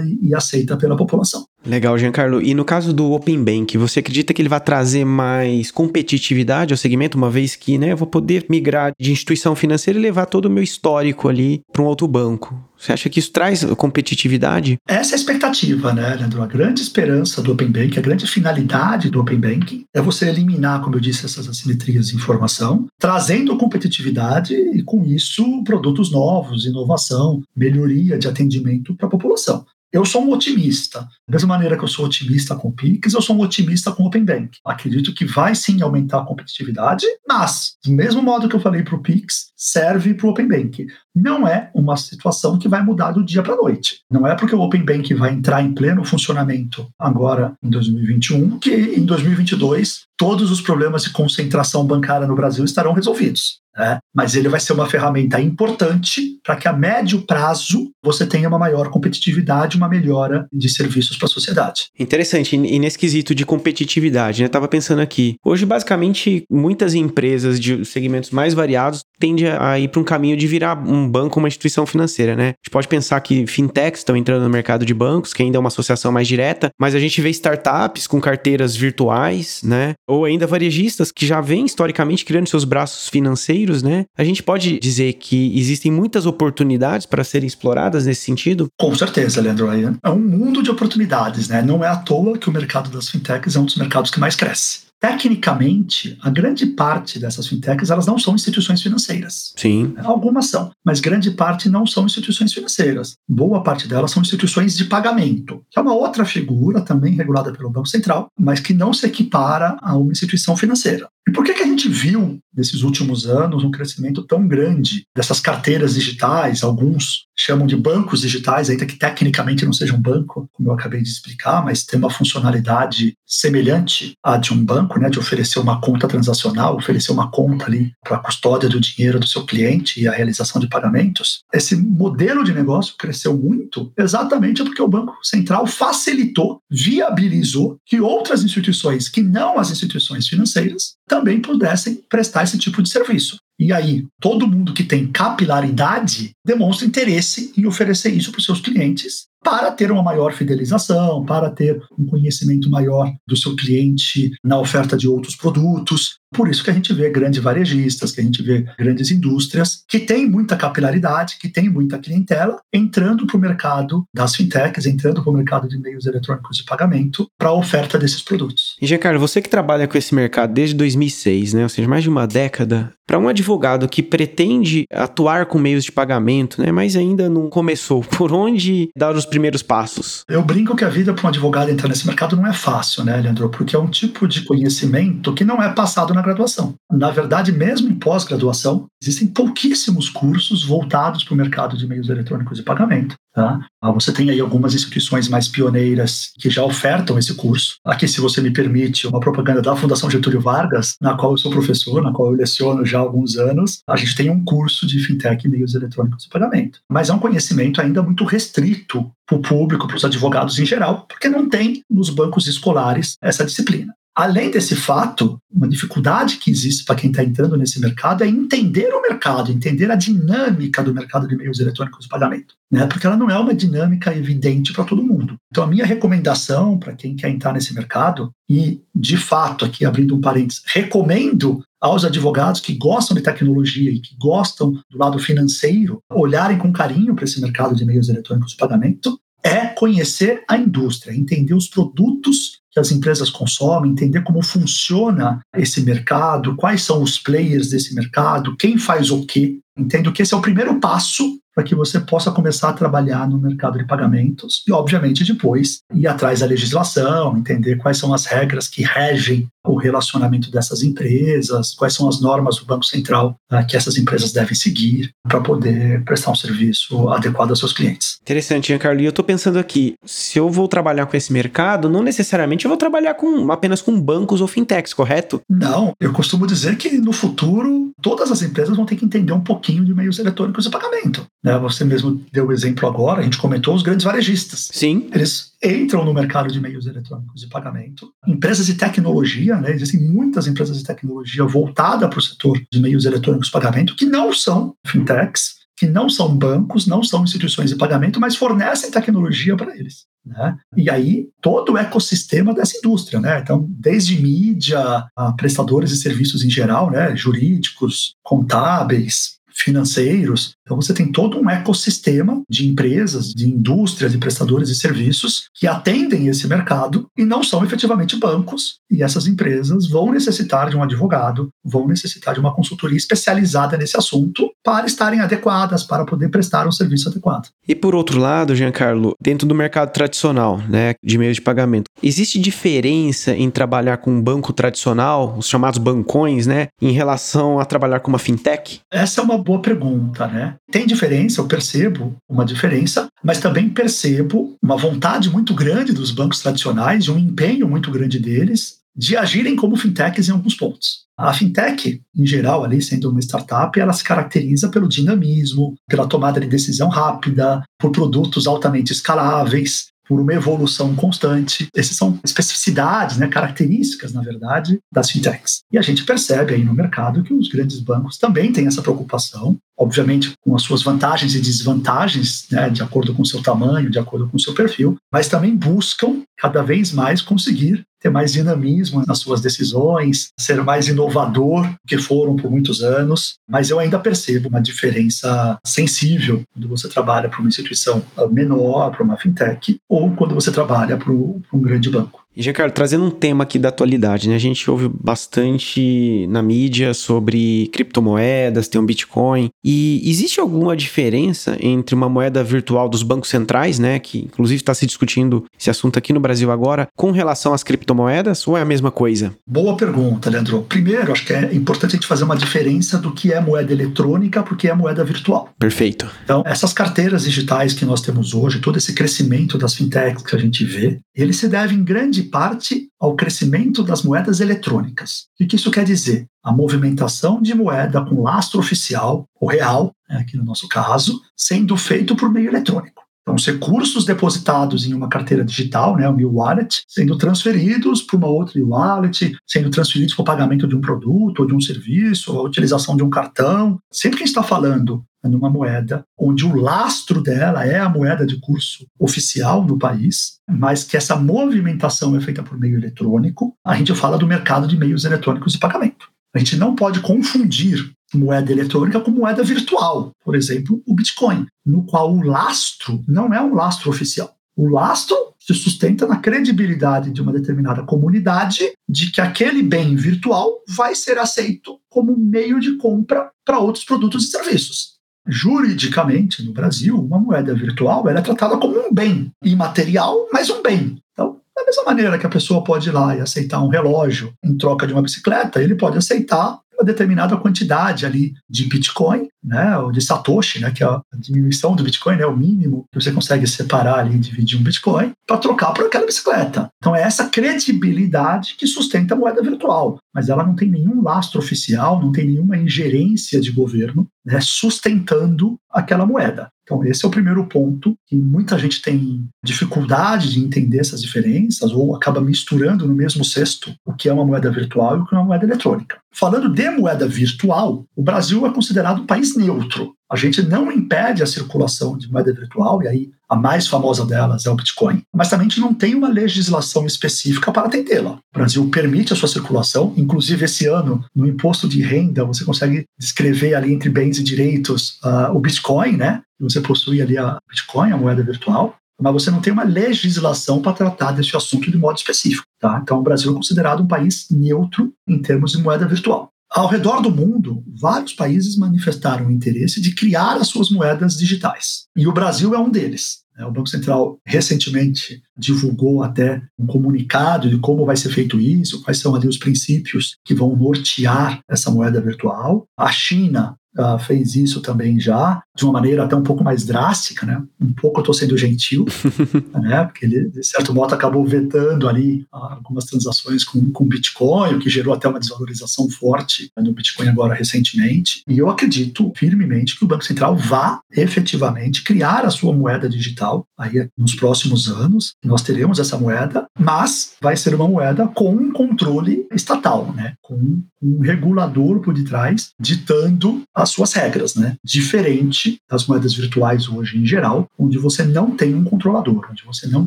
e, 0.00 0.30
e 0.30 0.34
aceita 0.34 0.76
pela 0.76 0.96
população. 0.96 1.44
Legal, 1.64 1.96
Giancarlo. 1.96 2.42
E 2.42 2.52
no 2.54 2.64
caso 2.64 2.92
do 2.92 3.12
Open 3.12 3.42
Bank, 3.42 3.78
você 3.78 4.00
acredita 4.00 4.34
que 4.34 4.42
ele 4.42 4.48
vai 4.48 4.60
trazer 4.60 5.04
mais 5.04 5.70
competitividade 5.70 6.72
ao 6.72 6.78
segmento, 6.78 7.16
uma 7.16 7.30
vez 7.30 7.56
que 7.56 7.78
né, 7.78 7.92
eu 7.92 7.96
vou 7.96 8.08
poder 8.08 8.46
migrar 8.50 8.92
de 8.98 9.12
instituição 9.12 9.54
financeira 9.54 9.98
e 9.98 10.02
levar 10.02 10.26
todo 10.26 10.46
o 10.46 10.50
meu 10.50 10.62
histórico 10.62 11.28
ali 11.28 11.62
para 11.72 11.82
um 11.82 11.86
outro 11.86 12.08
banco? 12.08 12.58
Você 12.76 12.92
acha 12.92 13.08
que 13.08 13.18
isso 13.18 13.32
traz 13.32 13.64
competitividade? 13.76 14.76
Essa 14.86 15.12
é 15.12 15.14
a 15.14 15.18
expectativa, 15.18 15.94
né, 15.94 16.16
Leandro? 16.16 16.42
A 16.42 16.46
grande 16.46 16.82
esperança 16.82 17.40
do 17.40 17.52
Open 17.52 17.70
Bank, 17.70 17.98
a 17.98 18.02
grande 18.02 18.26
finalidade 18.26 19.08
do 19.08 19.20
Open 19.20 19.38
Banking 19.38 19.84
é 19.94 20.02
você 20.02 20.28
eliminar, 20.28 20.82
como 20.82 20.96
eu 20.96 21.00
disse, 21.00 21.24
essas 21.24 21.48
assimetrias 21.48 22.10
informação, 22.16 22.86
trazendo 22.98 23.56
competitividade 23.56 24.54
e, 24.54 24.82
com 24.82 25.04
isso, 25.04 25.62
produtos 25.64 26.10
novos, 26.10 26.66
inovação, 26.66 27.42
melhoria 27.56 28.18
de 28.18 28.28
atendimento 28.28 28.94
para 28.94 29.06
a 29.06 29.10
população. 29.10 29.64
Eu 29.94 30.04
sou 30.04 30.24
um 30.24 30.32
otimista. 30.32 31.02
Da 31.02 31.34
mesma 31.36 31.50
maneira 31.50 31.78
que 31.78 31.84
eu 31.84 31.88
sou 31.88 32.06
otimista 32.06 32.56
com 32.56 32.66
o 32.66 32.72
Pix, 32.72 33.14
eu 33.14 33.22
sou 33.22 33.36
um 33.36 33.42
otimista 33.42 33.92
com 33.92 34.02
o 34.02 34.06
Open 34.08 34.24
Bank. 34.24 34.58
Acredito 34.66 35.14
que 35.14 35.24
vai 35.24 35.54
sim 35.54 35.80
aumentar 35.82 36.18
a 36.18 36.24
competitividade, 36.24 37.06
mas, 37.28 37.76
do 37.84 37.92
mesmo 37.92 38.20
modo 38.20 38.48
que 38.48 38.56
eu 38.56 38.60
falei 38.60 38.82
para 38.82 38.96
o 38.96 39.00
Pix, 39.00 39.52
serve 39.56 40.12
para 40.14 40.26
o 40.26 40.30
Open 40.30 40.48
Bank. 40.48 40.84
Não 41.14 41.46
é 41.46 41.70
uma 41.72 41.96
situação 41.96 42.58
que 42.58 42.66
vai 42.66 42.82
mudar 42.82 43.12
do 43.12 43.24
dia 43.24 43.40
para 43.40 43.54
a 43.54 43.56
noite. 43.56 44.00
Não 44.10 44.26
é 44.26 44.34
porque 44.34 44.56
o 44.56 44.60
Open 44.62 44.84
Bank 44.84 45.14
vai 45.14 45.32
entrar 45.32 45.62
em 45.62 45.72
pleno 45.72 46.04
funcionamento 46.04 46.88
agora 46.98 47.54
em 47.62 47.70
2021 47.70 48.58
que 48.58 48.74
em 48.74 49.04
2022 49.04 50.06
todos 50.18 50.50
os 50.50 50.60
problemas 50.60 51.04
de 51.04 51.10
concentração 51.10 51.86
bancária 51.86 52.26
no 52.26 52.34
Brasil 52.34 52.64
estarão 52.64 52.92
resolvidos. 52.94 53.63
Né? 53.76 53.98
Mas 54.14 54.36
ele 54.36 54.48
vai 54.48 54.60
ser 54.60 54.72
uma 54.72 54.88
ferramenta 54.88 55.40
importante 55.40 56.38
para 56.42 56.56
que 56.56 56.68
a 56.68 56.72
médio 56.72 57.22
prazo 57.22 57.90
você 58.02 58.26
tenha 58.26 58.48
uma 58.48 58.58
maior 58.58 58.90
competitividade, 58.90 59.76
uma 59.76 59.88
melhora 59.88 60.46
de 60.52 60.68
serviços 60.68 61.16
para 61.16 61.26
a 61.26 61.30
sociedade. 61.30 61.86
Interessante, 61.98 62.54
e 62.54 62.78
nesse 62.78 62.98
quesito 62.98 63.34
de 63.34 63.46
competitividade, 63.46 64.42
né? 64.42 64.48
Tava 64.48 64.68
pensando 64.68 65.00
aqui. 65.00 65.36
Hoje, 65.44 65.64
basicamente, 65.64 66.44
muitas 66.50 66.94
empresas 66.94 67.58
de 67.58 67.84
segmentos 67.84 68.30
mais 68.30 68.54
variados 68.54 69.02
tendem 69.18 69.48
a 69.48 69.78
ir 69.78 69.88
para 69.88 70.00
um 70.00 70.04
caminho 70.04 70.36
de 70.36 70.46
virar 70.46 70.76
um 70.78 71.08
banco, 71.08 71.38
uma 71.38 71.48
instituição 71.48 71.86
financeira, 71.86 72.36
né? 72.36 72.44
A 72.44 72.48
gente 72.48 72.70
pode 72.70 72.88
pensar 72.88 73.20
que 73.20 73.46
fintechs 73.46 74.00
estão 74.00 74.16
entrando 74.16 74.42
no 74.42 74.50
mercado 74.50 74.84
de 74.84 74.92
bancos, 74.92 75.32
que 75.32 75.42
ainda 75.42 75.56
é 75.56 75.60
uma 75.60 75.68
associação 75.68 76.12
mais 76.12 76.28
direta, 76.28 76.70
mas 76.78 76.94
a 76.94 76.98
gente 76.98 77.20
vê 77.20 77.30
startups 77.30 78.06
com 78.06 78.20
carteiras 78.20 78.76
virtuais, 78.76 79.60
né? 79.64 79.94
Ou 80.06 80.24
ainda 80.24 80.46
varejistas 80.46 81.10
que 81.10 81.26
já 81.26 81.40
vêm 81.40 81.64
historicamente 81.64 82.24
criando 82.24 82.48
seus 82.48 82.64
braços 82.64 83.08
financeiros, 83.08 83.63
né? 83.82 84.04
A 84.16 84.24
gente 84.24 84.42
pode 84.42 84.78
dizer 84.78 85.14
que 85.14 85.58
existem 85.58 85.90
muitas 85.90 86.26
oportunidades 86.26 87.06
para 87.06 87.24
serem 87.24 87.46
exploradas 87.46 88.06
nesse 88.06 88.22
sentido? 88.22 88.68
Com 88.78 88.94
certeza, 88.94 89.40
Leandro. 89.40 89.68
É 90.02 90.10
um 90.10 90.18
mundo 90.18 90.62
de 90.62 90.70
oportunidades, 90.70 91.48
né? 91.48 91.62
Não 91.62 91.84
é 91.84 91.88
à 91.88 91.96
toa 91.96 92.38
que 92.38 92.48
o 92.48 92.52
mercado 92.52 92.90
das 92.90 93.08
fintechs 93.08 93.56
é 93.56 93.58
um 93.58 93.64
dos 93.64 93.76
mercados 93.76 94.10
que 94.10 94.20
mais 94.20 94.36
cresce. 94.36 94.84
Tecnicamente, 95.04 96.16
a 96.22 96.30
grande 96.30 96.64
parte 96.64 97.18
dessas 97.18 97.46
fintechs 97.46 97.90
elas 97.90 98.06
não 98.06 98.18
são 98.18 98.34
instituições 98.34 98.80
financeiras. 98.80 99.52
Sim. 99.54 99.92
Algumas 99.98 100.46
são, 100.46 100.70
mas 100.82 100.98
grande 100.98 101.30
parte 101.30 101.68
não 101.68 101.86
são 101.86 102.06
instituições 102.06 102.54
financeiras. 102.54 103.12
Boa 103.28 103.62
parte 103.62 103.86
delas 103.86 104.12
são 104.12 104.22
instituições 104.22 104.74
de 104.74 104.86
pagamento, 104.86 105.62
que 105.70 105.78
é 105.78 105.82
uma 105.82 105.92
outra 105.92 106.24
figura 106.24 106.80
também 106.80 107.16
regulada 107.16 107.52
pelo 107.52 107.68
Banco 107.68 107.86
Central, 107.86 108.28
mas 108.38 108.60
que 108.60 108.72
não 108.72 108.94
se 108.94 109.04
equipara 109.04 109.76
a 109.82 109.94
uma 109.94 110.10
instituição 110.10 110.56
financeira. 110.56 111.06
E 111.28 111.32
por 111.32 111.44
que, 111.44 111.52
que 111.52 111.62
a 111.62 111.66
gente 111.66 111.88
viu 111.88 112.38
nesses 112.54 112.82
últimos 112.82 113.26
anos 113.26 113.62
um 113.62 113.70
crescimento 113.70 114.22
tão 114.22 114.46
grande 114.48 115.04
dessas 115.14 115.38
carteiras 115.38 115.94
digitais? 115.94 116.62
Alguns 116.62 117.26
chamam 117.36 117.66
de 117.66 117.76
bancos 117.76 118.20
digitais, 118.20 118.70
ainda 118.70 118.86
que 118.86 118.96
tecnicamente 118.96 119.64
não 119.64 119.72
seja 119.72 119.94
um 119.94 120.00
banco, 120.00 120.48
como 120.52 120.68
eu 120.68 120.74
acabei 120.74 121.02
de 121.02 121.08
explicar, 121.08 121.64
mas 121.64 121.84
tem 121.84 121.98
uma 121.98 122.10
funcionalidade 122.10 123.14
semelhante 123.26 124.14
à 124.22 124.36
de 124.36 124.52
um 124.52 124.64
banco, 124.64 124.98
né, 124.98 125.10
de 125.10 125.18
oferecer 125.18 125.58
uma 125.58 125.80
conta 125.80 126.06
transacional, 126.06 126.76
oferecer 126.76 127.12
uma 127.12 127.30
conta 127.30 127.66
ali 127.66 127.92
para 128.02 128.16
a 128.16 128.20
custódia 128.20 128.68
do 128.68 128.80
dinheiro 128.80 129.18
do 129.18 129.26
seu 129.26 129.44
cliente 129.44 130.00
e 130.00 130.06
a 130.06 130.12
realização 130.12 130.60
de 130.60 130.68
pagamentos. 130.68 131.40
Esse 131.52 131.76
modelo 131.76 132.44
de 132.44 132.52
negócio 132.52 132.94
cresceu 132.96 133.36
muito 133.36 133.92
exatamente 133.98 134.62
porque 134.62 134.82
o 134.82 134.88
Banco 134.88 135.16
Central 135.22 135.66
facilitou, 135.66 136.60
viabilizou 136.70 137.76
que 137.84 138.00
outras 138.00 138.44
instituições, 138.44 139.08
que 139.08 139.22
não 139.22 139.58
as 139.58 139.70
instituições 139.70 140.28
financeiras, 140.28 140.94
também 141.08 141.40
pudessem 141.40 142.00
prestar 142.08 142.44
esse 142.44 142.58
tipo 142.58 142.82
de 142.82 142.88
serviço. 142.88 143.36
E 143.58 143.72
aí, 143.72 144.06
todo 144.20 144.48
mundo 144.48 144.74
que 144.74 144.82
tem 144.82 145.06
capilaridade 145.06 146.32
demonstra 146.44 146.86
interesse 146.86 147.52
em 147.56 147.66
oferecer 147.66 148.12
isso 148.12 148.30
para 148.30 148.40
os 148.40 148.44
seus 148.44 148.60
clientes 148.60 149.28
para 149.44 149.70
ter 149.70 149.92
uma 149.92 150.02
maior 150.02 150.32
fidelização, 150.32 151.24
para 151.24 151.50
ter 151.50 151.78
um 151.98 152.06
conhecimento 152.06 152.70
maior 152.70 153.12
do 153.28 153.36
seu 153.36 153.54
cliente 153.54 154.32
na 154.42 154.58
oferta 154.58 154.96
de 154.96 155.06
outros 155.06 155.36
produtos. 155.36 156.18
Por 156.34 156.48
isso 156.48 156.64
que 156.64 156.70
a 156.70 156.74
gente 156.74 156.92
vê 156.92 157.08
grandes 157.08 157.40
varejistas, 157.40 158.12
que 158.12 158.20
a 158.20 158.24
gente 158.24 158.42
vê 158.42 158.66
grandes 158.76 159.10
indústrias 159.10 159.84
que 159.88 160.00
têm 160.00 160.28
muita 160.28 160.56
capilaridade, 160.56 161.36
que 161.40 161.48
têm 161.48 161.68
muita 161.68 161.98
clientela, 161.98 162.60
entrando 162.72 163.26
para 163.26 163.36
o 163.36 163.40
mercado 163.40 164.04
das 164.12 164.34
fintechs, 164.34 164.84
entrando 164.84 165.22
para 165.22 165.30
o 165.30 165.34
mercado 165.34 165.68
de 165.68 165.78
meios 165.78 166.06
eletrônicos 166.06 166.56
de 166.56 166.64
pagamento 166.64 167.28
para 167.38 167.48
a 167.48 167.54
oferta 167.54 167.98
desses 167.98 168.20
produtos. 168.20 168.76
E, 168.82 168.86
Giancarlo, 168.86 169.20
você 169.20 169.40
que 169.40 169.48
trabalha 169.48 169.86
com 169.86 169.96
esse 169.96 170.14
mercado 170.14 170.52
desde 170.52 170.74
2006, 170.74 171.54
né, 171.54 171.62
ou 171.62 171.68
seja, 171.68 171.88
mais 171.88 172.02
de 172.02 172.08
uma 172.08 172.26
década, 172.26 172.92
para 173.06 173.18
um 173.18 173.28
advogado 173.28 173.88
que 173.88 174.02
pretende 174.02 174.86
atuar 174.90 175.46
com 175.46 175.58
meios 175.58 175.84
de 175.84 175.92
pagamento, 175.92 176.60
né, 176.60 176.72
mas 176.72 176.96
ainda 176.96 177.28
não 177.28 177.48
começou, 177.48 178.02
por 178.16 178.32
onde 178.32 178.88
dar 178.96 179.14
os 179.14 179.26
primeiros 179.26 179.62
passos? 179.62 180.24
Eu 180.28 180.42
brinco 180.42 180.74
que 180.74 180.84
a 180.84 180.88
vida 180.88 181.12
para 181.12 181.26
um 181.26 181.28
advogado 181.28 181.70
entrar 181.70 181.88
nesse 181.88 182.06
mercado 182.06 182.36
não 182.36 182.46
é 182.46 182.52
fácil, 182.52 183.04
né, 183.04 183.16
Leandro? 183.16 183.48
Porque 183.50 183.76
é 183.76 183.78
um 183.78 183.88
tipo 183.88 184.26
de 184.26 184.42
conhecimento 184.42 185.32
que 185.32 185.44
não 185.44 185.62
é 185.62 185.72
passado 185.72 186.14
na 186.14 186.22
graduação. 186.24 186.74
Na 186.90 187.10
verdade, 187.10 187.52
mesmo 187.52 187.88
em 187.88 187.94
pós-graduação, 187.94 188.86
existem 189.02 189.28
pouquíssimos 189.28 190.08
cursos 190.08 190.64
voltados 190.64 191.22
para 191.22 191.34
o 191.34 191.36
mercado 191.36 191.76
de 191.76 191.86
meios 191.86 192.08
eletrônicos 192.08 192.58
de 192.58 192.64
pagamento. 192.64 193.14
Tá? 193.34 193.58
Ah, 193.82 193.90
você 193.90 194.12
tem 194.12 194.30
aí 194.30 194.38
algumas 194.38 194.74
instituições 194.74 195.28
mais 195.28 195.48
pioneiras 195.48 196.30
que 196.38 196.48
já 196.48 196.62
ofertam 196.62 197.18
esse 197.18 197.34
curso. 197.34 197.74
Aqui, 197.84 198.06
se 198.06 198.20
você 198.20 198.40
me 198.40 198.52
permite, 198.52 199.08
uma 199.08 199.18
propaganda 199.18 199.60
da 199.60 199.74
Fundação 199.74 200.08
Getúlio 200.08 200.40
Vargas, 200.40 200.94
na 201.00 201.16
qual 201.16 201.32
eu 201.32 201.38
sou 201.38 201.50
professor, 201.50 202.00
na 202.00 202.12
qual 202.12 202.30
eu 202.30 202.36
leciono 202.36 202.86
já 202.86 202.98
há 202.98 203.00
alguns 203.00 203.36
anos. 203.36 203.80
A 203.88 203.96
gente 203.96 204.14
tem 204.14 204.30
um 204.30 204.44
curso 204.44 204.86
de 204.86 205.00
fintech 205.00 205.44
e 205.44 205.50
meios 205.50 205.74
eletrônicos 205.74 206.24
de 206.24 206.30
pagamento. 206.30 206.78
Mas 206.88 207.10
é 207.10 207.12
um 207.12 207.18
conhecimento 207.18 207.80
ainda 207.80 208.02
muito 208.02 208.24
restrito 208.24 209.10
para 209.26 209.36
o 209.36 209.42
público, 209.42 209.88
para 209.88 209.96
os 209.96 210.04
advogados 210.04 210.58
em 210.60 210.66
geral, 210.66 211.06
porque 211.08 211.28
não 211.28 211.48
tem 211.48 211.82
nos 211.90 212.10
bancos 212.10 212.46
escolares 212.46 213.16
essa 213.20 213.44
disciplina. 213.44 213.92
Além 214.16 214.48
desse 214.48 214.76
fato, 214.76 215.40
uma 215.50 215.68
dificuldade 215.68 216.36
que 216.36 216.48
existe 216.48 216.84
para 216.84 216.94
quem 216.94 217.10
está 217.10 217.24
entrando 217.24 217.56
nesse 217.56 217.80
mercado 217.80 218.22
é 218.22 218.28
entender 218.28 218.94
o 218.94 219.02
mercado, 219.02 219.50
entender 219.50 219.90
a 219.90 219.96
dinâmica 219.96 220.84
do 220.84 220.94
mercado 220.94 221.26
de 221.26 221.34
meios 221.34 221.58
eletrônicos 221.58 222.04
de 222.04 222.08
pagamento, 222.08 222.54
né? 222.70 222.86
porque 222.86 223.08
ela 223.08 223.16
não 223.16 223.28
é 223.28 223.36
uma 223.36 223.52
dinâmica 223.52 224.14
evidente 224.14 224.72
para 224.72 224.84
todo 224.84 225.02
mundo. 225.02 225.34
Então, 225.50 225.64
a 225.64 225.66
minha 225.66 225.84
recomendação 225.84 226.78
para 226.78 226.94
quem 226.94 227.16
quer 227.16 227.28
entrar 227.28 227.52
nesse 227.52 227.74
mercado, 227.74 228.30
e 228.48 228.80
de 228.94 229.16
fato, 229.16 229.64
aqui 229.64 229.84
abrindo 229.84 230.14
um 230.14 230.20
parênteses, 230.20 230.62
recomendo 230.64 231.64
aos 231.80 232.04
advogados 232.04 232.60
que 232.60 232.74
gostam 232.74 233.16
de 233.16 233.22
tecnologia 233.22 233.90
e 233.90 233.98
que 233.98 234.16
gostam 234.16 234.72
do 234.90 234.96
lado 234.96 235.18
financeiro 235.18 235.98
olharem 236.08 236.56
com 236.56 236.72
carinho 236.72 237.16
para 237.16 237.24
esse 237.24 237.40
mercado 237.40 237.74
de 237.74 237.84
meios 237.84 238.08
eletrônicos 238.08 238.52
de 238.52 238.58
pagamento, 238.58 239.18
é 239.42 239.66
conhecer 239.66 240.42
a 240.48 240.56
indústria, 240.56 241.14
entender 241.14 241.52
os 241.52 241.68
produtos 241.68 242.60
que 242.74 242.80
as 242.80 242.90
empresas 242.90 243.30
consomem, 243.30 243.92
entender 243.92 244.22
como 244.22 244.42
funciona 244.42 245.40
esse 245.56 245.80
mercado, 245.82 246.56
quais 246.56 246.82
são 246.82 247.02
os 247.02 247.18
players 247.18 247.70
desse 247.70 247.94
mercado, 247.94 248.56
quem 248.56 248.76
faz 248.76 249.12
o 249.12 249.24
quê. 249.24 249.60
Entendo 249.78 250.12
que 250.12 250.22
esse 250.22 250.34
é 250.34 250.36
o 250.36 250.42
primeiro 250.42 250.80
passo 250.80 251.38
para 251.54 251.62
que 251.62 251.74
você 251.74 252.00
possa 252.00 252.32
começar 252.32 252.70
a 252.70 252.72
trabalhar 252.72 253.28
no 253.28 253.38
mercado 253.38 253.78
de 253.78 253.86
pagamentos 253.86 254.64
e, 254.66 254.72
obviamente, 254.72 255.24
depois 255.24 255.78
ir 255.94 256.08
atrás 256.08 256.40
da 256.40 256.46
legislação, 256.46 257.38
entender 257.38 257.76
quais 257.76 257.96
são 257.96 258.12
as 258.12 258.26
regras 258.26 258.66
que 258.66 258.82
regem 258.82 259.46
o 259.66 259.76
relacionamento 259.76 260.50
dessas 260.50 260.82
empresas, 260.82 261.74
quais 261.74 261.94
são 261.94 262.08
as 262.08 262.20
normas 262.20 262.56
do 262.56 262.64
Banco 262.64 262.84
Central 262.84 263.36
uh, 263.52 263.66
que 263.66 263.76
essas 263.76 263.96
empresas 263.96 264.32
devem 264.32 264.54
seguir 264.54 265.10
para 265.26 265.40
poder 265.40 266.04
prestar 266.04 266.30
um 266.30 266.34
serviço 266.34 267.08
adequado 267.08 267.50
aos 267.50 267.58
seus 267.58 267.72
clientes. 267.72 268.18
Interessante, 268.22 268.68
Giancarlo. 268.68 269.00
E 269.00 269.04
eu 269.04 269.10
estou 269.10 269.24
pensando 269.24 269.58
aqui, 269.58 269.94
se 270.04 270.38
eu 270.38 270.50
vou 270.50 270.68
trabalhar 270.68 271.06
com 271.06 271.16
esse 271.16 271.32
mercado, 271.32 271.88
não 271.88 272.02
necessariamente 272.02 272.64
eu 272.64 272.68
vou 272.68 272.76
trabalhar 272.76 273.14
com 273.14 273.50
apenas 273.50 273.80
com 273.80 273.98
bancos 273.98 274.40
ou 274.40 274.46
fintechs, 274.46 274.92
correto? 274.92 275.40
Não, 275.48 275.92
eu 276.00 276.12
costumo 276.12 276.46
dizer 276.46 276.76
que 276.76 276.98
no 276.98 277.12
futuro 277.12 277.90
todas 278.02 278.30
as 278.30 278.42
empresas 278.42 278.76
vão 278.76 278.84
ter 278.84 278.96
que 278.96 279.04
entender 279.04 279.32
um 279.32 279.40
pouquinho 279.40 279.84
de 279.84 279.94
meios 279.94 280.18
eletrônicos 280.18 280.64
de 280.64 280.70
pagamento. 280.70 281.26
Né? 281.42 281.56
Você 281.58 281.84
mesmo 281.84 282.20
deu 282.32 282.48
o 282.48 282.52
exemplo 282.52 282.88
agora, 282.88 283.20
a 283.20 283.24
gente 283.24 283.38
comentou 283.38 283.74
os 283.74 283.82
grandes 283.82 284.04
varejistas. 284.04 284.68
Sim. 284.72 285.08
Eles 285.12 285.53
entram 285.62 286.04
no 286.04 286.14
mercado 286.14 286.52
de 286.52 286.60
meios 286.60 286.86
eletrônicos 286.86 287.40
de 287.40 287.48
pagamento. 287.48 288.12
Empresas 288.26 288.66
de 288.66 288.74
tecnologia, 288.74 289.56
né? 289.56 289.70
existem 289.70 290.00
muitas 290.00 290.46
empresas 290.46 290.78
de 290.78 290.84
tecnologia 290.84 291.44
voltadas 291.44 292.08
para 292.08 292.18
o 292.18 292.22
setor 292.22 292.60
de 292.70 292.80
meios 292.80 293.04
eletrônicos 293.04 293.48
de 293.48 293.52
pagamento 293.52 293.96
que 293.96 294.06
não 294.06 294.32
são 294.32 294.74
fintechs, 294.86 295.64
que 295.76 295.86
não 295.86 296.08
são 296.08 296.36
bancos, 296.36 296.86
não 296.86 297.02
são 297.02 297.24
instituições 297.24 297.70
de 297.70 297.76
pagamento, 297.76 298.20
mas 298.20 298.36
fornecem 298.36 298.90
tecnologia 298.90 299.56
para 299.56 299.76
eles. 299.76 300.04
Né? 300.24 300.56
E 300.76 300.88
aí, 300.88 301.28
todo 301.42 301.72
o 301.72 301.78
ecossistema 301.78 302.54
dessa 302.54 302.78
indústria, 302.78 303.20
né? 303.20 303.40
Então, 303.40 303.66
desde 303.68 304.20
mídia, 304.20 305.04
a 305.16 305.32
prestadores 305.32 305.90
de 305.90 305.96
serviços 305.96 306.44
em 306.44 306.50
geral, 306.50 306.90
né? 306.90 307.14
jurídicos, 307.16 308.14
contábeis, 308.22 309.38
financeiros. 309.54 310.54
Então 310.62 310.76
você 310.76 310.92
tem 310.92 311.10
todo 311.10 311.38
um 311.38 311.48
ecossistema 311.48 312.42
de 312.50 312.68
empresas, 312.68 313.28
de 313.28 313.48
indústrias, 313.48 314.12
de 314.12 314.18
prestadores 314.18 314.68
de 314.68 314.74
serviços 314.74 315.48
que 315.54 315.66
atendem 315.66 316.28
esse 316.28 316.48
mercado 316.48 317.06
e 317.16 317.24
não 317.24 317.42
são 317.42 317.64
efetivamente 317.64 318.16
bancos. 318.16 318.78
E 318.90 319.02
essas 319.02 319.26
empresas 319.26 319.88
vão 319.88 320.10
necessitar 320.10 320.68
de 320.70 320.76
um 320.76 320.82
advogado, 320.82 321.48
vão 321.64 321.86
necessitar 321.86 322.34
de 322.34 322.40
uma 322.40 322.54
consultoria 322.54 322.96
especializada 322.96 323.76
nesse 323.76 323.96
assunto 323.96 324.50
para 324.64 324.86
estarem 324.86 325.20
adequadas, 325.20 325.84
para 325.84 326.04
poder 326.04 326.28
prestar 326.30 326.66
um 326.66 326.72
serviço 326.72 327.08
adequado. 327.08 327.48
E 327.66 327.74
por 327.74 327.94
outro 327.94 328.18
lado, 328.18 328.54
Giancarlo, 328.54 329.14
dentro 329.20 329.46
do 329.46 329.54
mercado 329.54 329.92
tradicional, 329.92 330.58
né, 330.68 330.94
de 331.02 331.18
meios 331.18 331.36
de 331.36 331.42
pagamento, 331.42 331.84
existe 332.02 332.38
diferença 332.38 333.34
em 333.34 333.50
trabalhar 333.50 333.98
com 333.98 334.10
um 334.10 334.22
banco 334.22 334.52
tradicional, 334.52 335.34
os 335.38 335.48
chamados 335.48 335.78
bancões, 335.78 336.46
né, 336.46 336.68
em 336.80 336.92
relação 336.92 337.58
a 337.58 337.64
trabalhar 337.64 338.00
com 338.00 338.08
uma 338.08 338.18
fintech? 338.18 338.80
Essa 338.90 339.20
é 339.20 339.24
uma 339.24 339.38
boa 339.44 339.60
pergunta, 339.60 340.26
né? 340.26 340.56
Tem 340.70 340.86
diferença, 340.86 341.40
eu 341.40 341.46
percebo 341.46 342.16
uma 342.28 342.44
diferença, 342.44 343.08
mas 343.22 343.38
também 343.38 343.68
percebo 343.68 344.56
uma 344.62 344.76
vontade 344.76 345.28
muito 345.28 345.54
grande 345.54 345.92
dos 345.92 346.10
bancos 346.10 346.40
tradicionais, 346.40 347.08
um 347.08 347.18
empenho 347.18 347.68
muito 347.68 347.90
grande 347.90 348.18
deles 348.18 348.78
de 348.96 349.16
agirem 349.16 349.56
como 349.56 349.76
fintechs 349.76 350.28
em 350.28 350.32
alguns 350.32 350.54
pontos. 350.54 351.04
A 351.18 351.32
fintech, 351.32 352.00
em 352.16 352.26
geral, 352.26 352.64
ali 352.64 352.80
sendo 352.80 353.10
uma 353.10 353.20
startup, 353.20 353.78
ela 353.78 353.92
se 353.92 354.04
caracteriza 354.04 354.68
pelo 354.68 354.88
dinamismo, 354.88 355.74
pela 355.88 356.06
tomada 356.06 356.40
de 356.40 356.46
decisão 356.46 356.88
rápida, 356.88 357.62
por 357.78 357.90
produtos 357.90 358.46
altamente 358.46 358.92
escaláveis, 358.92 359.88
por 360.06 360.20
uma 360.20 360.34
evolução 360.34 360.94
constante. 360.94 361.68
Essas 361.74 361.96
são 361.96 362.18
especificidades, 362.24 363.16
né, 363.16 363.26
características, 363.26 364.12
na 364.12 364.22
verdade, 364.22 364.78
das 364.92 365.10
fintechs. 365.10 365.62
E 365.72 365.78
a 365.78 365.82
gente 365.82 366.04
percebe 366.04 366.54
aí 366.54 366.64
no 366.64 366.74
mercado 366.74 367.22
que 367.22 367.32
os 367.32 367.48
grandes 367.48 367.80
bancos 367.80 368.18
também 368.18 368.52
têm 368.52 368.66
essa 368.66 368.82
preocupação, 368.82 369.58
obviamente 369.78 370.32
com 370.40 370.54
as 370.54 370.62
suas 370.62 370.82
vantagens 370.82 371.34
e 371.34 371.40
desvantagens, 371.40 372.46
né, 372.50 372.70
de 372.70 372.82
acordo 372.82 373.14
com 373.14 373.22
o 373.22 373.26
seu 373.26 373.42
tamanho, 373.42 373.90
de 373.90 373.98
acordo 373.98 374.28
com 374.28 374.36
o 374.36 374.40
seu 374.40 374.54
perfil, 374.54 374.96
mas 375.12 375.28
também 375.28 375.56
buscam 375.56 376.22
cada 376.36 376.62
vez 376.62 376.92
mais 376.92 377.20
conseguir 377.20 377.84
ter 378.00 378.10
mais 378.10 378.34
dinamismo 378.34 379.02
nas 379.06 379.18
suas 379.18 379.40
decisões, 379.40 380.28
ser 380.38 380.62
mais 380.62 380.88
inovador 380.88 381.66
que 381.86 381.96
foram 381.96 382.36
por 382.36 382.50
muitos 382.50 382.82
anos, 382.82 383.36
mas 383.48 383.70
eu 383.70 383.78
ainda 383.78 383.98
percebo 383.98 384.50
uma 384.50 384.60
diferença 384.60 385.58
sensível 385.64 386.42
quando 386.52 386.68
você 386.68 386.86
trabalha 386.86 387.30
para 387.30 387.40
uma 387.40 387.48
instituição 387.48 388.04
menor, 388.30 388.90
para 388.90 389.02
uma 389.02 389.16
fintech, 389.16 389.78
ou 389.88 390.14
quando 390.14 390.34
você 390.34 390.52
trabalha 390.52 390.98
para 390.98 391.10
um 391.10 391.40
grande 391.54 391.88
banco. 391.88 392.23
E, 392.36 392.42
Giancarlo, 392.42 392.72
trazendo 392.72 393.04
um 393.04 393.10
tema 393.10 393.44
aqui 393.44 393.58
da 393.58 393.68
atualidade, 393.68 394.28
né? 394.28 394.34
A 394.34 394.40
gente 394.40 394.68
ouve 394.68 394.88
bastante 394.88 396.26
na 396.28 396.42
mídia 396.42 396.92
sobre 396.92 397.68
criptomoedas, 397.72 398.66
tem 398.66 398.80
um 398.80 398.86
Bitcoin. 398.86 399.50
E 399.64 400.02
existe 400.04 400.40
alguma 400.40 400.76
diferença 400.76 401.56
entre 401.60 401.94
uma 401.94 402.08
moeda 402.08 402.42
virtual 402.42 402.88
dos 402.88 403.04
bancos 403.04 403.28
centrais, 403.28 403.78
né? 403.78 404.00
Que 404.00 404.18
inclusive 404.18 404.60
está 404.60 404.74
se 404.74 404.84
discutindo 404.84 405.44
esse 405.58 405.70
assunto 405.70 405.96
aqui 405.96 406.12
no 406.12 406.18
Brasil 406.18 406.50
agora, 406.50 406.88
com 406.96 407.12
relação 407.12 407.54
às 407.54 407.62
criptomoedas, 407.62 408.46
ou 408.48 408.58
é 408.58 408.62
a 408.62 408.64
mesma 408.64 408.90
coisa? 408.90 409.32
Boa 409.46 409.76
pergunta, 409.76 410.28
Leandro. 410.28 410.62
Primeiro, 410.68 411.12
acho 411.12 411.24
que 411.24 411.32
é 411.32 411.54
importante 411.54 411.92
a 411.92 411.96
gente 411.96 412.06
fazer 412.06 412.24
uma 412.24 412.36
diferença 412.36 412.98
do 412.98 413.12
que 413.12 413.32
é 413.32 413.40
moeda 413.40 413.72
eletrônica 413.72 414.42
porque 414.42 414.68
é 414.68 414.74
moeda 414.74 415.04
virtual. 415.04 415.50
Perfeito. 415.56 416.10
Então, 416.24 416.42
essas 416.44 416.72
carteiras 416.72 417.24
digitais 417.24 417.74
que 417.74 417.84
nós 417.84 418.00
temos 418.00 418.34
hoje, 418.34 418.58
todo 418.58 418.76
esse 418.76 418.92
crescimento 418.92 419.56
das 419.56 419.74
fintechs 419.74 420.22
que 420.22 420.34
a 420.34 420.38
gente 420.38 420.64
vê, 420.64 420.98
ele 421.14 421.32
se 421.32 421.48
deve 421.48 421.74
em 421.74 421.84
grande 421.84 422.23
parte 422.24 422.88
ao 422.98 423.14
crescimento 423.14 423.82
das 423.82 424.02
moedas 424.02 424.40
eletrônicas. 424.40 425.26
O 425.40 425.46
que 425.46 425.56
isso 425.56 425.70
quer 425.70 425.84
dizer? 425.84 426.26
A 426.42 426.52
movimentação 426.52 427.40
de 427.40 427.54
moeda 427.54 428.04
com 428.04 428.22
lastro 428.22 428.60
oficial, 428.60 429.28
o 429.40 429.46
real, 429.46 429.92
né, 430.08 430.18
aqui 430.18 430.36
no 430.36 430.44
nosso 430.44 430.68
caso, 430.68 431.20
sendo 431.36 431.76
feito 431.76 432.16
por 432.16 432.30
meio 432.30 432.48
eletrônico. 432.48 433.03
Então, 433.24 433.36
os 433.36 433.46
recursos 433.46 434.04
depositados 434.04 434.84
em 434.84 434.92
uma 434.92 435.08
carteira 435.08 435.42
digital, 435.42 435.96
né, 435.96 436.06
o 436.06 436.32
wallet, 436.34 436.84
sendo 436.86 437.16
transferidos 437.16 438.02
para 438.02 438.18
uma 438.18 438.28
outra 438.28 438.62
wallet, 438.62 439.34
sendo 439.46 439.70
transferidos 439.70 440.14
para 440.14 440.22
o 440.22 440.26
pagamento 440.26 440.68
de 440.68 440.76
um 440.76 440.80
produto 440.80 441.40
ou 441.40 441.46
de 441.46 441.54
um 441.54 441.60
serviço, 441.60 442.38
a 442.38 442.42
utilização 442.42 442.94
de 442.94 443.02
um 443.02 443.08
cartão. 443.08 443.78
Sempre 443.90 444.18
que 444.18 444.24
a 444.24 444.26
gente 444.26 444.36
está 444.36 444.42
falando 444.42 445.02
numa 445.22 445.48
moeda 445.48 446.04
onde 446.18 446.44
o 446.44 446.54
lastro 446.54 447.22
dela 447.22 447.64
é 447.66 447.78
a 447.78 447.88
moeda 447.88 448.26
de 448.26 448.38
curso 448.40 448.86
oficial 448.98 449.64
do 449.64 449.78
país, 449.78 450.34
mas 450.46 450.84
que 450.84 450.96
essa 450.96 451.16
movimentação 451.16 452.14
é 452.14 452.20
feita 452.20 452.42
por 452.42 452.58
meio 452.58 452.76
eletrônico, 452.76 453.56
a 453.64 453.74
gente 453.74 453.94
fala 453.94 454.18
do 454.18 454.26
mercado 454.26 454.68
de 454.68 454.76
meios 454.76 455.06
eletrônicos 455.06 455.54
de 455.54 455.58
pagamento. 455.58 456.08
A 456.34 456.38
gente 456.38 456.56
não 456.56 456.74
pode 456.74 457.00
confundir 457.00 457.90
moeda 458.16 458.52
eletrônica 458.52 459.00
com 459.00 459.10
moeda 459.10 459.42
virtual, 459.42 460.12
por 460.24 460.34
exemplo, 460.34 460.82
o 460.86 460.94
Bitcoin, 460.94 461.46
no 461.64 461.84
qual 461.84 462.14
o 462.14 462.22
lastro 462.22 463.02
não 463.06 463.32
é 463.32 463.40
um 463.40 463.54
lastro 463.54 463.90
oficial. 463.90 464.34
O 464.56 464.68
lastro 464.68 465.16
se 465.38 465.52
sustenta 465.52 466.06
na 466.06 466.16
credibilidade 466.16 467.10
de 467.10 467.20
uma 467.20 467.32
determinada 467.32 467.82
comunidade 467.82 468.72
de 468.88 469.10
que 469.10 469.20
aquele 469.20 469.62
bem 469.62 469.94
virtual 469.94 470.62
vai 470.68 470.94
ser 470.94 471.18
aceito 471.18 471.78
como 471.88 472.16
meio 472.16 472.58
de 472.60 472.76
compra 472.76 473.30
para 473.44 473.58
outros 473.58 473.84
produtos 473.84 474.24
e 474.24 474.30
serviços. 474.30 474.94
Juridicamente, 475.26 476.42
no 476.42 476.52
Brasil, 476.52 476.98
uma 476.98 477.18
moeda 477.18 477.54
virtual 477.54 478.08
é 478.08 478.20
tratada 478.20 478.56
como 478.58 478.78
um 478.78 478.92
bem 478.92 479.32
imaterial, 479.42 480.28
mas 480.32 480.50
um 480.50 480.62
bem. 480.62 480.98
Então, 481.12 481.40
da 481.56 481.64
mesma 481.64 481.84
maneira 481.84 482.18
que 482.18 482.26
a 482.26 482.30
pessoa 482.30 482.64
pode 482.64 482.88
ir 482.88 482.92
lá 482.92 483.16
e 483.16 483.20
aceitar 483.20 483.62
um 483.62 483.68
relógio 483.68 484.32
em 484.42 484.56
troca 484.56 484.86
de 484.86 484.92
uma 484.92 485.02
bicicleta, 485.02 485.62
ele 485.62 485.74
pode 485.74 485.96
aceitar 485.96 486.58
uma 486.78 486.84
determinada 486.84 487.36
quantidade 487.36 488.04
ali 488.06 488.34
de 488.48 488.68
Bitcoin, 488.68 489.28
né, 489.42 489.76
ou 489.78 489.92
de 489.92 490.00
Satoshi, 490.00 490.60
né, 490.60 490.70
que 490.70 490.82
é 490.82 490.86
a 490.86 491.02
diminuição 491.14 491.74
do 491.74 491.82
Bitcoin, 491.82 492.16
né, 492.16 492.26
o 492.26 492.36
mínimo 492.36 492.84
que 492.92 493.00
você 493.00 493.12
consegue 493.12 493.46
separar 493.46 493.98
ali 493.98 494.16
e 494.16 494.18
dividir 494.18 494.58
um 494.58 494.62
Bitcoin, 494.62 495.12
para 495.26 495.38
trocar 495.38 495.72
por 495.72 495.86
aquela 495.86 496.06
bicicleta. 496.06 496.68
Então 496.78 496.94
é 496.94 497.02
essa 497.02 497.28
credibilidade 497.28 498.56
que 498.58 498.66
sustenta 498.66 499.14
a 499.14 499.16
moeda 499.16 499.42
virtual, 499.42 499.98
mas 500.14 500.28
ela 500.28 500.44
não 500.44 500.54
tem 500.54 500.70
nenhum 500.70 501.02
lastro 501.02 501.38
oficial, 501.38 502.00
não 502.00 502.12
tem 502.12 502.26
nenhuma 502.26 502.56
ingerência 502.56 503.40
de 503.40 503.50
governo 503.50 504.06
né, 504.24 504.38
sustentando 504.40 505.58
aquela 505.70 506.06
moeda. 506.06 506.48
Então, 506.62 506.82
esse 506.82 507.04
é 507.04 507.08
o 507.08 507.10
primeiro 507.10 507.46
ponto 507.46 507.94
que 508.06 508.16
muita 508.16 508.58
gente 508.58 508.80
tem 508.80 509.28
dificuldade 509.44 510.32
de 510.32 510.40
entender 510.40 510.78
essas 510.78 511.02
diferenças 511.02 511.72
ou 511.72 511.94
acaba 511.94 512.22
misturando 512.22 512.88
no 512.88 512.94
mesmo 512.94 513.22
cesto 513.22 513.74
o 513.84 513.92
que 513.92 514.08
é 514.08 514.12
uma 514.12 514.24
moeda 514.24 514.50
virtual 514.50 514.96
e 514.96 515.00
o 515.00 515.06
que 515.06 515.14
é 515.14 515.18
uma 515.18 515.26
moeda 515.26 515.44
eletrônica. 515.44 515.98
Falando 516.14 516.48
de 516.48 516.70
moeda 516.70 517.08
virtual, 517.08 517.84
o 517.96 518.02
Brasil 518.02 518.46
é 518.46 518.52
considerado 518.52 519.02
um 519.02 519.06
país 519.06 519.36
neutro. 519.36 519.94
A 520.08 520.14
gente 520.14 520.42
não 520.42 520.70
impede 520.70 521.24
a 521.24 521.26
circulação 521.26 521.98
de 521.98 522.10
moeda 522.10 522.32
virtual, 522.32 522.80
e 522.84 522.86
aí 522.86 523.10
a 523.28 523.34
mais 523.34 523.66
famosa 523.66 524.06
delas 524.06 524.46
é 524.46 524.50
o 524.50 524.54
Bitcoin, 524.54 525.02
mas 525.12 525.28
também 525.28 525.48
a 525.48 525.50
gente 525.50 525.60
não 525.60 525.74
tem 525.74 525.92
uma 525.92 526.08
legislação 526.08 526.86
específica 526.86 527.50
para 527.50 527.66
atendê-la. 527.66 528.12
O 528.12 528.38
Brasil 528.38 528.70
permite 528.70 529.12
a 529.12 529.16
sua 529.16 529.28
circulação, 529.28 529.92
inclusive 529.96 530.44
esse 530.44 530.66
ano, 530.66 531.04
no 531.16 531.26
imposto 531.26 531.68
de 531.68 531.82
renda, 531.82 532.24
você 532.24 532.44
consegue 532.44 532.84
descrever 532.96 533.56
ali 533.56 533.72
entre 533.72 533.90
bens 533.90 534.16
e 534.16 534.22
direitos 534.22 535.00
uh, 535.02 535.34
o 535.34 535.40
Bitcoin, 535.40 535.96
né? 535.96 536.22
Você 536.38 536.60
possui 536.60 537.02
ali 537.02 537.18
a 537.18 537.38
Bitcoin, 537.48 537.90
a 537.90 537.96
moeda 537.96 538.22
virtual, 538.22 538.76
mas 539.00 539.12
você 539.12 539.30
não 539.30 539.40
tem 539.40 539.52
uma 539.52 539.64
legislação 539.64 540.62
para 540.62 540.72
tratar 540.72 541.12
desse 541.12 541.36
assunto 541.36 541.70
de 541.70 541.76
modo 541.76 541.96
específico. 541.96 542.46
Tá? 542.60 542.80
Então, 542.82 542.98
o 542.98 543.02
Brasil 543.02 543.30
é 543.32 543.34
considerado 543.34 543.82
um 543.82 543.88
país 543.88 544.26
neutro 544.30 544.92
em 545.08 545.20
termos 545.20 545.52
de 545.52 545.62
moeda 545.62 545.86
virtual. 545.86 546.30
Ao 546.50 546.68
redor 546.68 547.00
do 547.00 547.10
mundo, 547.10 547.64
vários 547.80 548.12
países 548.12 548.56
manifestaram 548.56 549.26
o 549.26 549.30
interesse 549.30 549.80
de 549.80 549.92
criar 549.92 550.36
as 550.36 550.46
suas 550.46 550.70
moedas 550.70 551.16
digitais. 551.16 551.86
E 551.96 552.06
o 552.06 552.12
Brasil 552.12 552.54
é 552.54 552.58
um 552.58 552.70
deles. 552.70 553.24
Né? 553.36 553.44
O 553.44 553.50
Banco 553.50 553.68
Central 553.68 554.18
recentemente 554.24 555.20
divulgou 555.36 556.02
até 556.02 556.40
um 556.56 556.64
comunicado 556.64 557.50
de 557.50 557.58
como 557.58 557.84
vai 557.84 557.96
ser 557.96 558.10
feito 558.10 558.38
isso, 558.38 558.82
quais 558.82 558.98
são 558.98 559.14
ali 559.16 559.26
os 559.26 559.36
princípios 559.36 560.16
que 560.24 560.34
vão 560.34 560.54
nortear 560.54 561.40
essa 561.50 561.70
moeda 561.70 562.00
virtual. 562.00 562.66
A 562.78 562.92
China 562.92 563.56
uh, 563.78 563.98
fez 563.98 564.34
isso 564.36 564.60
também 564.60 564.98
já, 564.98 565.42
de 565.56 565.64
uma 565.64 565.74
maneira 565.74 566.04
até 566.04 566.16
um 566.16 566.22
pouco 566.22 566.42
mais 566.42 566.64
drástica, 566.64 567.26
né? 567.26 567.42
Um 567.60 567.72
pouco 567.72 567.98
eu 567.98 568.02
estou 568.02 568.14
sendo 568.14 568.36
gentil, 568.36 568.84
né? 569.62 569.84
Porque 569.84 570.04
ele, 570.04 570.28
de 570.30 570.46
certo 570.46 570.74
modo, 570.74 570.94
acabou 570.94 571.24
vetando 571.24 571.88
ali 571.88 572.26
uh, 572.32 572.54
algumas 572.54 572.84
transações 572.84 573.44
com, 573.44 573.70
com 573.70 573.86
Bitcoin, 573.86 574.54
o 574.54 574.58
que 574.58 574.70
gerou 574.70 574.94
até 574.94 575.08
uma 575.08 575.20
desvalorização 575.20 575.88
forte 575.90 576.50
no 576.56 576.72
Bitcoin 576.72 577.08
agora 577.08 577.34
recentemente. 577.34 578.22
E 578.28 578.38
eu 578.38 578.48
acredito 578.48 579.12
firmemente 579.16 579.76
que 579.78 579.84
o 579.84 579.88
Banco 579.88 580.04
Central 580.04 580.36
vá 580.36 580.80
efetivamente 580.90 581.82
criar 581.82 582.24
a 582.24 582.30
sua 582.30 582.52
moeda 582.52 582.88
digital 582.88 583.46
aí 583.58 583.88
nos 583.96 584.14
próximos 584.14 584.68
anos. 584.68 585.14
Nós 585.24 585.42
teremos 585.42 585.78
essa 585.78 585.98
moeda, 585.98 586.46
mas 586.58 587.14
vai 587.20 587.36
ser 587.36 587.54
uma 587.54 587.68
moeda 587.68 588.06
com 588.08 588.34
um 588.34 588.52
controle 588.52 589.26
estatal, 589.32 589.92
né? 589.94 590.14
Com 590.22 590.62
um 590.82 591.00
regulador 591.00 591.80
por 591.80 591.94
detrás 591.94 592.50
ditando 592.60 593.42
as 593.64 593.70
suas 593.70 593.92
regras, 593.92 594.34
né? 594.36 594.56
Diferente 594.62 595.58
das 595.68 595.86
moedas 595.86 596.14
virtuais 596.14 596.68
hoje 596.68 596.98
em 596.98 597.06
geral, 597.06 597.48
onde 597.58 597.78
você 597.78 598.04
não 598.04 598.30
tem 598.30 598.54
um 598.54 598.62
controlador, 598.62 599.26
onde 599.30 599.44
você 599.44 599.66
não 599.66 599.86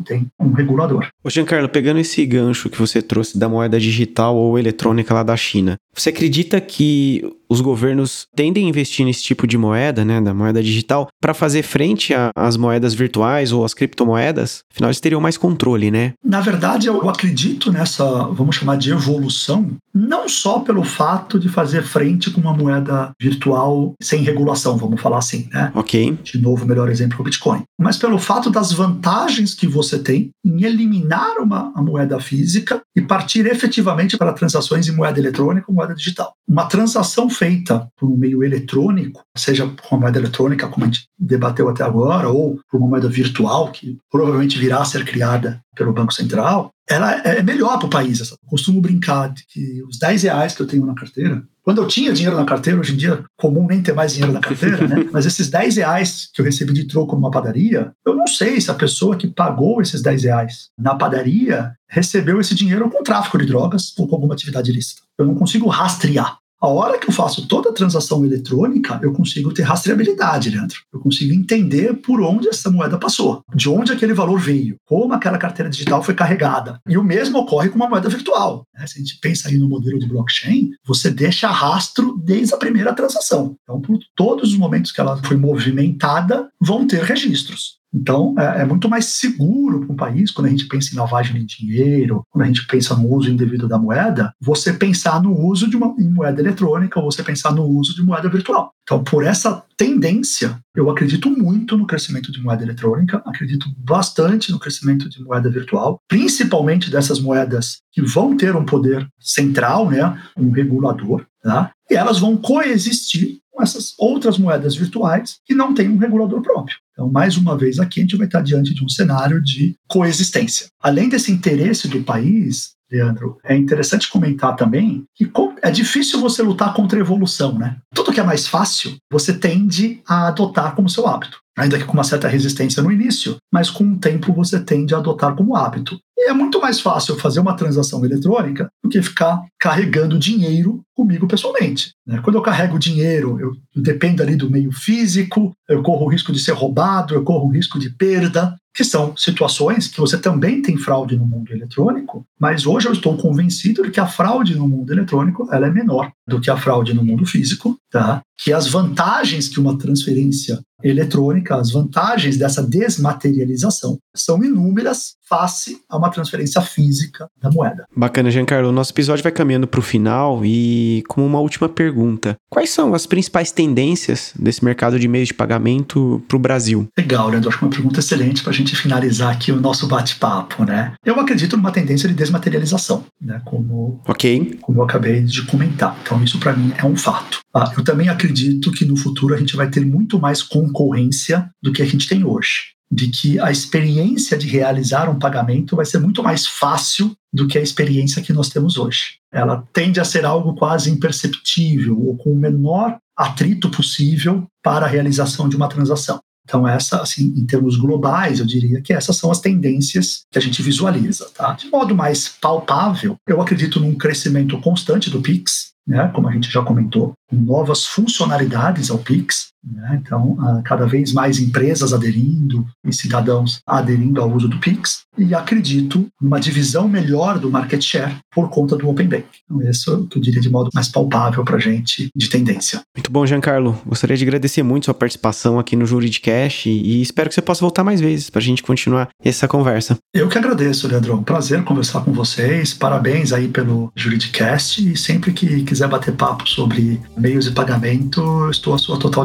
tem 0.00 0.26
um 0.38 0.52
regulador. 0.52 1.08
Ô 1.24 1.30
Giancarlo, 1.30 1.68
pegando 1.68 2.00
esse 2.00 2.24
gancho 2.26 2.68
que 2.68 2.78
você 2.78 3.00
trouxe 3.00 3.38
da 3.38 3.48
moeda 3.48 3.80
digital 3.80 4.36
ou 4.36 4.58
eletrônica 4.58 5.14
lá 5.14 5.22
da 5.22 5.36
China, 5.36 5.76
você 5.94 6.10
acredita 6.10 6.60
que 6.60 7.24
os 7.48 7.60
governos 7.60 8.26
tendem 8.34 8.66
a 8.66 8.68
investir 8.68 9.04
nesse 9.04 9.22
tipo 9.22 9.46
de 9.46 9.56
moeda, 9.56 10.04
né, 10.04 10.20
da 10.20 10.34
moeda 10.34 10.62
digital, 10.62 11.08
para 11.20 11.34
fazer 11.34 11.62
frente 11.62 12.12
às 12.36 12.56
moedas 12.56 12.94
virtuais 12.94 13.52
ou 13.52 13.64
às 13.64 13.74
criptomoedas? 13.74 14.60
Afinal, 14.72 14.90
eles 14.90 15.00
teriam 15.00 15.20
mais 15.20 15.36
controle, 15.36 15.90
né? 15.90 16.12
Na 16.24 16.40
verdade, 16.40 16.86
eu 16.86 17.08
acredito 17.08 17.72
nessa, 17.72 18.04
vamos 18.28 18.56
chamar 18.56 18.76
de 18.76 18.90
evolução, 18.90 19.70
não 19.94 20.28
só 20.28 20.60
pelo 20.60 20.84
fato 20.84 21.38
de 21.38 21.48
fazer 21.48 21.82
frente 21.82 22.30
com 22.30 22.40
uma 22.40 22.54
moeda 22.54 23.10
virtual 23.20 23.94
sem 24.00 24.22
regulação, 24.22 24.76
vamos 24.76 25.00
falar 25.00 25.18
assim, 25.18 25.48
né? 25.52 25.72
Ok. 25.74 26.18
De 26.22 26.38
novo, 26.38 26.66
melhor 26.66 26.88
exemplo 26.88 27.20
o 27.20 27.24
Bitcoin. 27.24 27.62
Mas 27.80 27.96
pelo 27.96 28.18
fato 28.18 28.50
das 28.50 28.72
vantagens 28.72 29.54
que 29.54 29.66
você 29.66 29.98
tem 29.98 30.30
em 30.44 30.64
eliminar 30.64 31.38
uma 31.38 31.72
moeda 31.76 32.20
física 32.20 32.80
e 32.96 33.00
partir 33.00 33.46
efetivamente 33.46 34.16
para 34.16 34.32
transações 34.32 34.88
em 34.88 34.92
moeda 34.92 35.18
eletrônica 35.18 35.66
ou 35.68 35.74
moeda 35.74 35.94
digital. 35.94 36.32
Uma 36.46 36.66
transação 36.66 37.28
feita 37.38 37.88
por 37.96 38.10
um 38.10 38.16
meio 38.16 38.42
eletrônico, 38.42 39.22
seja 39.36 39.70
com 39.88 39.94
a 39.94 39.98
moeda 39.98 40.18
eletrônica, 40.18 40.66
como 40.66 40.84
a 40.84 40.88
gente 40.88 41.06
debateu 41.16 41.68
até 41.68 41.84
agora, 41.84 42.28
ou 42.28 42.58
por 42.68 42.78
uma 42.78 42.88
moeda 42.88 43.08
virtual, 43.08 43.70
que 43.70 43.96
provavelmente 44.10 44.58
virá 44.58 44.78
a 44.80 44.84
ser 44.84 45.04
criada 45.04 45.60
pelo 45.76 45.92
Banco 45.92 46.12
Central, 46.12 46.72
ela 46.88 47.12
é 47.22 47.42
melhor 47.42 47.78
para 47.78 47.86
o 47.86 47.90
país. 47.90 48.18
Eu 48.18 48.36
costumo 48.46 48.80
brincar 48.80 49.32
de 49.32 49.44
que 49.46 49.82
os 49.84 49.98
10 49.98 50.24
reais 50.24 50.54
que 50.54 50.62
eu 50.62 50.66
tenho 50.66 50.86
na 50.86 50.94
carteira, 50.94 51.42
quando 51.62 51.82
eu 51.82 51.86
tinha 51.86 52.12
dinheiro 52.12 52.36
na 52.36 52.46
carteira, 52.46 52.80
hoje 52.80 52.94
em 52.94 52.96
dia 52.96 53.12
é 53.12 53.22
comum 53.36 53.66
nem 53.66 53.82
ter 53.82 53.92
mais 53.92 54.12
dinheiro 54.12 54.32
na 54.32 54.40
carteira, 54.40 54.88
né? 54.88 55.06
Mas 55.12 55.26
esses 55.26 55.50
10 55.50 55.76
reais 55.76 56.28
que 56.32 56.40
eu 56.40 56.44
recebi 56.44 56.72
de 56.72 56.84
troco 56.84 57.14
numa 57.14 57.30
padaria, 57.30 57.92
eu 58.06 58.16
não 58.16 58.26
sei 58.26 58.60
se 58.60 58.70
a 58.70 58.74
pessoa 58.74 59.16
que 59.16 59.28
pagou 59.28 59.80
esses 59.82 60.02
10 60.02 60.24
reais 60.24 60.70
na 60.78 60.94
padaria 60.94 61.72
recebeu 61.86 62.40
esse 62.40 62.54
dinheiro 62.54 62.90
com 62.90 63.02
tráfico 63.02 63.38
de 63.38 63.46
drogas 63.46 63.92
ou 63.98 64.08
com 64.08 64.16
alguma 64.16 64.34
atividade 64.34 64.70
ilícita. 64.70 65.02
Eu 65.18 65.26
não 65.26 65.34
consigo 65.34 65.68
rastrear. 65.68 66.38
A 66.60 66.66
hora 66.66 66.98
que 66.98 67.08
eu 67.08 67.12
faço 67.12 67.46
toda 67.46 67.70
a 67.70 67.72
transação 67.72 68.24
eletrônica, 68.24 68.98
eu 69.00 69.12
consigo 69.12 69.54
ter 69.54 69.62
rastreabilidade, 69.62 70.50
Leandro. 70.50 70.80
Eu 70.92 70.98
consigo 70.98 71.32
entender 71.32 71.94
por 71.94 72.20
onde 72.20 72.48
essa 72.48 72.68
moeda 72.68 72.98
passou, 72.98 73.42
de 73.54 73.68
onde 73.68 73.92
aquele 73.92 74.12
valor 74.12 74.40
veio, 74.40 74.76
como 74.84 75.14
aquela 75.14 75.38
carteira 75.38 75.70
digital 75.70 76.02
foi 76.02 76.14
carregada. 76.14 76.80
E 76.88 76.98
o 76.98 77.04
mesmo 77.04 77.38
ocorre 77.38 77.68
com 77.68 77.76
uma 77.76 77.88
moeda 77.88 78.08
virtual. 78.08 78.64
Né? 78.74 78.84
Se 78.88 78.98
a 78.98 78.98
gente 78.98 79.20
pensa 79.20 79.48
aí 79.48 79.56
no 79.56 79.68
modelo 79.68 80.00
de 80.00 80.08
blockchain, 80.08 80.70
você 80.84 81.12
deixa 81.12 81.48
rastro 81.48 82.20
desde 82.24 82.52
a 82.52 82.58
primeira 82.58 82.92
transação. 82.92 83.54
Então, 83.62 83.80
por 83.80 83.96
todos 84.16 84.50
os 84.50 84.58
momentos 84.58 84.90
que 84.90 85.00
ela 85.00 85.16
foi 85.22 85.36
movimentada, 85.36 86.48
vão 86.60 86.88
ter 86.88 87.04
registros. 87.04 87.77
Então, 87.94 88.34
é, 88.38 88.62
é, 88.62 88.64
muito 88.64 88.88
mais 88.88 89.06
seguro 89.06 89.80
para 89.80 89.92
um 89.92 89.96
país, 89.96 90.30
quando 90.30 90.46
a 90.46 90.50
gente 90.50 90.66
pensa 90.66 90.94
em 90.94 90.98
lavagem 90.98 91.34
de 91.44 91.56
dinheiro, 91.58 92.22
quando 92.30 92.44
a 92.44 92.46
gente 92.46 92.66
pensa 92.66 92.94
no 92.94 93.08
uso 93.08 93.30
indevido 93.30 93.66
da 93.66 93.78
moeda, 93.78 94.32
você 94.40 94.72
pensar 94.72 95.22
no 95.22 95.32
uso 95.32 95.68
de 95.68 95.76
uma 95.76 95.94
moeda 95.98 96.40
eletrônica 96.40 96.98
ou 96.98 97.10
você 97.10 97.22
pensar 97.22 97.52
no 97.52 97.64
uso 97.64 97.94
de 97.94 98.02
moeda 98.02 98.28
virtual. 98.28 98.72
Então, 98.82 99.02
por 99.02 99.24
essa 99.24 99.64
tendência, 99.76 100.58
eu 100.74 100.90
acredito 100.90 101.30
muito 101.30 101.76
no 101.76 101.86
crescimento 101.86 102.30
de 102.30 102.42
moeda 102.42 102.62
eletrônica, 102.62 103.22
acredito 103.26 103.66
bastante 103.78 104.50
no 104.52 104.58
crescimento 104.58 105.08
de 105.08 105.22
moeda 105.22 105.50
virtual, 105.50 106.00
principalmente 106.08 106.90
dessas 106.90 107.20
moedas 107.20 107.78
que 107.92 108.02
vão 108.02 108.36
ter 108.36 108.54
um 108.54 108.64
poder 108.64 109.06
central, 109.18 109.90
né, 109.90 110.18
um 110.36 110.50
regulador, 110.50 111.24
tá? 111.42 111.70
e 111.90 111.94
elas 111.94 112.18
vão 112.18 112.36
coexistir 112.36 113.40
com 113.50 113.62
essas 113.62 113.94
outras 113.98 114.38
moedas 114.38 114.76
virtuais 114.76 115.38
que 115.44 115.54
não 115.54 115.74
têm 115.74 115.88
um 115.88 115.96
regulador 115.96 116.40
próprio. 116.42 116.76
Então, 116.98 117.08
mais 117.08 117.36
uma 117.36 117.56
vez, 117.56 117.78
aqui 117.78 118.00
a 118.00 118.02
gente 118.02 118.16
vai 118.16 118.26
estar 118.26 118.40
diante 118.40 118.74
de 118.74 118.84
um 118.84 118.88
cenário 118.88 119.40
de 119.40 119.76
coexistência. 119.86 120.66
Além 120.82 121.08
desse 121.08 121.30
interesse 121.30 121.86
do 121.86 122.02
país, 122.02 122.72
Leandro, 122.90 123.38
é 123.44 123.56
interessante 123.56 124.10
comentar 124.10 124.56
também 124.56 125.04
que 125.14 125.30
é 125.62 125.70
difícil 125.70 126.20
você 126.20 126.42
lutar 126.42 126.74
contra 126.74 126.98
a 126.98 127.00
evolução, 127.00 127.56
né? 127.56 127.76
Tudo 127.94 128.12
que 128.12 128.18
é 128.18 128.24
mais 128.24 128.48
fácil, 128.48 128.96
você 129.12 129.32
tende 129.32 130.02
a 130.08 130.26
adotar 130.26 130.74
como 130.74 130.88
seu 130.88 131.06
hábito. 131.06 131.38
Ainda 131.58 131.78
que 131.78 131.84
com 131.84 131.94
uma 131.94 132.04
certa 132.04 132.28
resistência 132.28 132.82
no 132.82 132.92
início, 132.92 133.36
mas 133.52 133.70
com 133.70 133.84
o 133.84 133.98
tempo 133.98 134.32
você 134.32 134.60
tende 134.60 134.94
a 134.94 134.98
adotar 134.98 135.34
como 135.34 135.56
hábito. 135.56 135.98
E 136.16 136.28
é 136.28 136.32
muito 136.32 136.60
mais 136.60 136.80
fácil 136.80 137.16
fazer 137.16 137.40
uma 137.40 137.56
transação 137.56 138.04
eletrônica 138.04 138.68
do 138.82 138.90
que 138.90 139.00
ficar 139.00 139.40
carregando 139.58 140.18
dinheiro 140.18 140.82
comigo 140.94 141.28
pessoalmente. 141.28 141.92
Né? 142.06 142.20
Quando 142.24 142.36
eu 142.36 142.42
carrego 142.42 142.78
dinheiro, 142.78 143.38
eu, 143.40 143.52
dependo 143.74 144.22
ali 144.22 144.34
do 144.34 144.50
meio 144.50 144.72
físico, 144.72 145.52
eu 145.68 145.82
corro 145.82 146.06
o 146.06 146.08
risco 146.08 146.32
de 146.32 146.40
ser 146.40 146.52
roubado, 146.52 147.14
eu 147.14 147.22
corro 147.22 147.46
o 147.46 147.52
risco 147.52 147.78
de 147.78 147.90
perda, 147.90 148.56
que 148.74 148.84
são 148.84 149.16
situações 149.16 149.88
que 149.88 149.98
você 149.98 150.16
também 150.16 150.62
tem 150.62 150.76
fraude 150.76 151.16
no 151.16 151.26
mundo 151.26 151.52
eletrônico, 151.52 152.24
mas 152.38 152.64
hoje 152.64 152.86
eu 152.86 152.92
estou 152.92 153.16
convencido 153.16 153.82
de 153.82 153.90
que 153.90 153.98
a 153.98 154.06
fraude 154.06 154.54
no 154.54 154.68
mundo 154.68 154.92
eletrônico 154.92 155.48
ela 155.52 155.66
é 155.66 155.70
menor 155.70 156.12
do 156.28 156.40
que 156.40 156.48
a 156.50 156.56
fraude 156.56 156.94
no 156.94 157.04
mundo 157.04 157.26
físico, 157.26 157.76
tá? 157.90 158.22
Que 158.38 158.52
as 158.52 158.68
vantagens 158.68 159.48
que 159.48 159.58
uma 159.58 159.76
transferência 159.76 160.60
eletrônica, 160.82 161.56
as 161.56 161.70
vantagens 161.70 162.36
dessa 162.36 162.62
desmaterialização 162.62 163.98
são 164.14 164.42
inúmeras 164.42 165.16
face 165.28 165.78
a 165.88 165.96
uma 165.96 166.10
transferência 166.10 166.60
física 166.62 167.28
da 167.40 167.50
moeda. 167.50 167.84
Bacana, 167.94 168.30
Giancarlo. 168.30 168.72
Nosso 168.72 168.92
episódio 168.92 169.22
vai 169.22 169.32
caminhando 169.32 169.66
para 169.66 169.80
o 169.80 169.82
final 169.82 170.40
e, 170.44 171.04
como 171.06 171.26
uma 171.26 171.38
última 171.38 171.68
pergunta, 171.68 172.36
quais 172.48 172.70
são 172.70 172.94
as 172.94 173.06
principais 173.06 173.52
tendências 173.52 174.32
desse 174.38 174.64
mercado 174.64 174.98
de 174.98 175.06
meios 175.06 175.28
de 175.28 175.34
pagamento 175.34 176.22
para 176.26 176.36
o 176.36 176.40
Brasil? 176.40 176.88
Legal, 176.96 177.28
Leandro. 177.28 177.50
Acho 177.50 177.58
que 177.58 177.64
é 177.64 177.66
uma 177.66 177.74
pergunta 177.74 178.00
excelente 178.00 178.42
para 178.42 178.52
a 178.52 178.54
gente 178.54 178.74
finalizar 178.74 179.32
aqui 179.32 179.52
o 179.52 179.60
nosso 179.60 179.86
bate-papo, 179.86 180.64
né? 180.64 180.94
Eu 181.04 181.20
acredito 181.20 181.56
numa 181.56 181.70
tendência 181.70 182.08
de 182.08 182.14
desmaterialização, 182.14 183.04
né? 183.20 183.42
Como, 183.44 184.00
ok 184.06 184.58
como 184.60 184.80
eu 184.80 184.84
acabei 184.84 185.22
de 185.22 185.42
comentar. 185.42 185.96
Então, 186.02 186.22
isso 186.22 186.38
para 186.38 186.52
mim 186.52 186.72
é 186.76 186.84
um 186.84 186.96
fato. 186.96 187.40
Ah, 187.54 187.72
eu 187.76 187.82
também 187.82 188.08
acredito 188.08 188.70
que 188.70 188.84
no 188.84 188.96
futuro 188.96 189.34
a 189.34 189.38
gente 189.38 189.56
vai 189.56 189.68
ter 189.68 189.84
muito 189.84 190.20
mais 190.20 190.42
concorrência 190.68 191.50
do 191.62 191.72
que 191.72 191.82
a 191.82 191.86
gente 191.86 192.08
tem 192.08 192.24
hoje 192.24 192.78
de 192.90 193.08
que 193.08 193.38
a 193.38 193.50
experiência 193.50 194.36
de 194.36 194.48
realizar 194.48 195.10
um 195.10 195.18
pagamento 195.18 195.76
vai 195.76 195.84
ser 195.84 195.98
muito 195.98 196.22
mais 196.22 196.46
fácil 196.46 197.12
do 197.32 197.46
que 197.46 197.58
a 197.58 197.60
experiência 197.60 198.22
que 198.22 198.32
nós 198.32 198.48
temos 198.48 198.78
hoje. 198.78 199.18
Ela 199.30 199.62
tende 199.72 200.00
a 200.00 200.04
ser 200.04 200.24
algo 200.24 200.54
quase 200.54 200.90
imperceptível 200.90 202.00
ou 202.00 202.16
com 202.16 202.32
o 202.32 202.36
menor 202.36 202.96
atrito 203.16 203.70
possível 203.70 204.46
para 204.62 204.86
a 204.86 204.88
realização 204.88 205.48
de 205.48 205.56
uma 205.56 205.68
transação. 205.68 206.18
Então, 206.44 206.66
essa, 206.66 207.02
assim, 207.02 207.34
em 207.36 207.44
termos 207.44 207.76
globais, 207.76 208.40
eu 208.40 208.46
diria 208.46 208.80
que 208.80 208.94
essas 208.94 209.16
são 209.16 209.30
as 209.30 209.38
tendências 209.38 210.22
que 210.32 210.38
a 210.38 210.40
gente 210.40 210.62
visualiza, 210.62 211.28
tá? 211.34 211.52
De 211.52 211.68
modo 211.68 211.94
mais 211.94 212.26
palpável, 212.40 213.16
eu 213.26 213.42
acredito 213.42 213.78
num 213.78 213.94
crescimento 213.94 214.58
constante 214.58 215.10
do 215.10 215.20
Pix, 215.20 215.72
né? 215.86 216.10
Como 216.14 216.26
a 216.26 216.32
gente 216.32 216.50
já 216.50 216.62
comentou, 216.62 217.12
novas 217.30 217.84
funcionalidades 217.84 218.90
ao 218.90 218.96
Pix, 218.96 219.48
né? 219.64 220.00
Então, 220.02 220.32
uh, 220.32 220.62
cada 220.64 220.86
vez 220.86 221.12
mais 221.12 221.38
empresas 221.38 221.92
aderindo 221.92 222.66
e 222.84 222.92
cidadãos 222.92 223.60
aderindo 223.66 224.20
ao 224.20 224.32
uso 224.32 224.48
do 224.48 224.58
Pix. 224.58 225.02
E 225.16 225.34
acredito 225.34 226.06
numa 226.20 226.38
divisão 226.38 226.88
melhor 226.88 227.38
do 227.38 227.50
market 227.50 227.82
share 227.82 228.16
por 228.32 228.48
conta 228.50 228.76
do 228.76 228.88
Open 228.88 229.08
Bank. 229.08 229.24
Então, 229.44 229.68
isso 229.68 229.90
é 229.90 229.94
o 229.96 230.06
que 230.06 230.18
eu 230.18 230.22
diria 230.22 230.40
de 230.40 230.48
modo 230.48 230.70
mais 230.72 230.88
palpável 230.88 231.44
para 231.44 231.56
a 231.56 231.60
gente 231.60 232.08
de 232.14 232.28
tendência. 232.28 232.82
Muito 232.96 233.10
bom, 233.10 233.26
Giancarlo. 233.26 233.80
Gostaria 233.84 234.16
de 234.16 234.22
agradecer 234.22 234.62
muito 234.62 234.84
sua 234.84 234.94
participação 234.94 235.58
aqui 235.58 235.74
no 235.74 235.86
Juridicast 235.86 236.68
e 236.68 237.02
espero 237.02 237.28
que 237.28 237.34
você 237.34 237.42
possa 237.42 237.60
voltar 237.60 237.82
mais 237.82 238.00
vezes 238.00 238.30
para 238.30 238.40
a 238.40 238.42
gente 238.42 238.62
continuar 238.62 239.08
essa 239.24 239.48
conversa. 239.48 239.98
Eu 240.14 240.28
que 240.28 240.38
agradeço, 240.38 240.86
Leandro. 240.86 241.16
Um 241.16 241.22
prazer 241.22 241.64
conversar 241.64 242.02
com 242.02 242.12
vocês. 242.12 242.72
Parabéns 242.72 243.32
aí 243.32 243.48
pelo 243.48 243.92
Juridicast 243.96 244.92
e 244.92 244.96
sempre 244.96 245.32
que 245.32 245.64
quiser 245.64 245.88
bater 245.88 246.14
papo 246.14 246.48
sobre 246.48 247.00
meios 247.16 247.46
de 247.46 247.52
pagamento, 247.52 248.48
estou 248.50 248.74
à 248.74 248.78
sua 248.78 248.98
total 248.98 249.24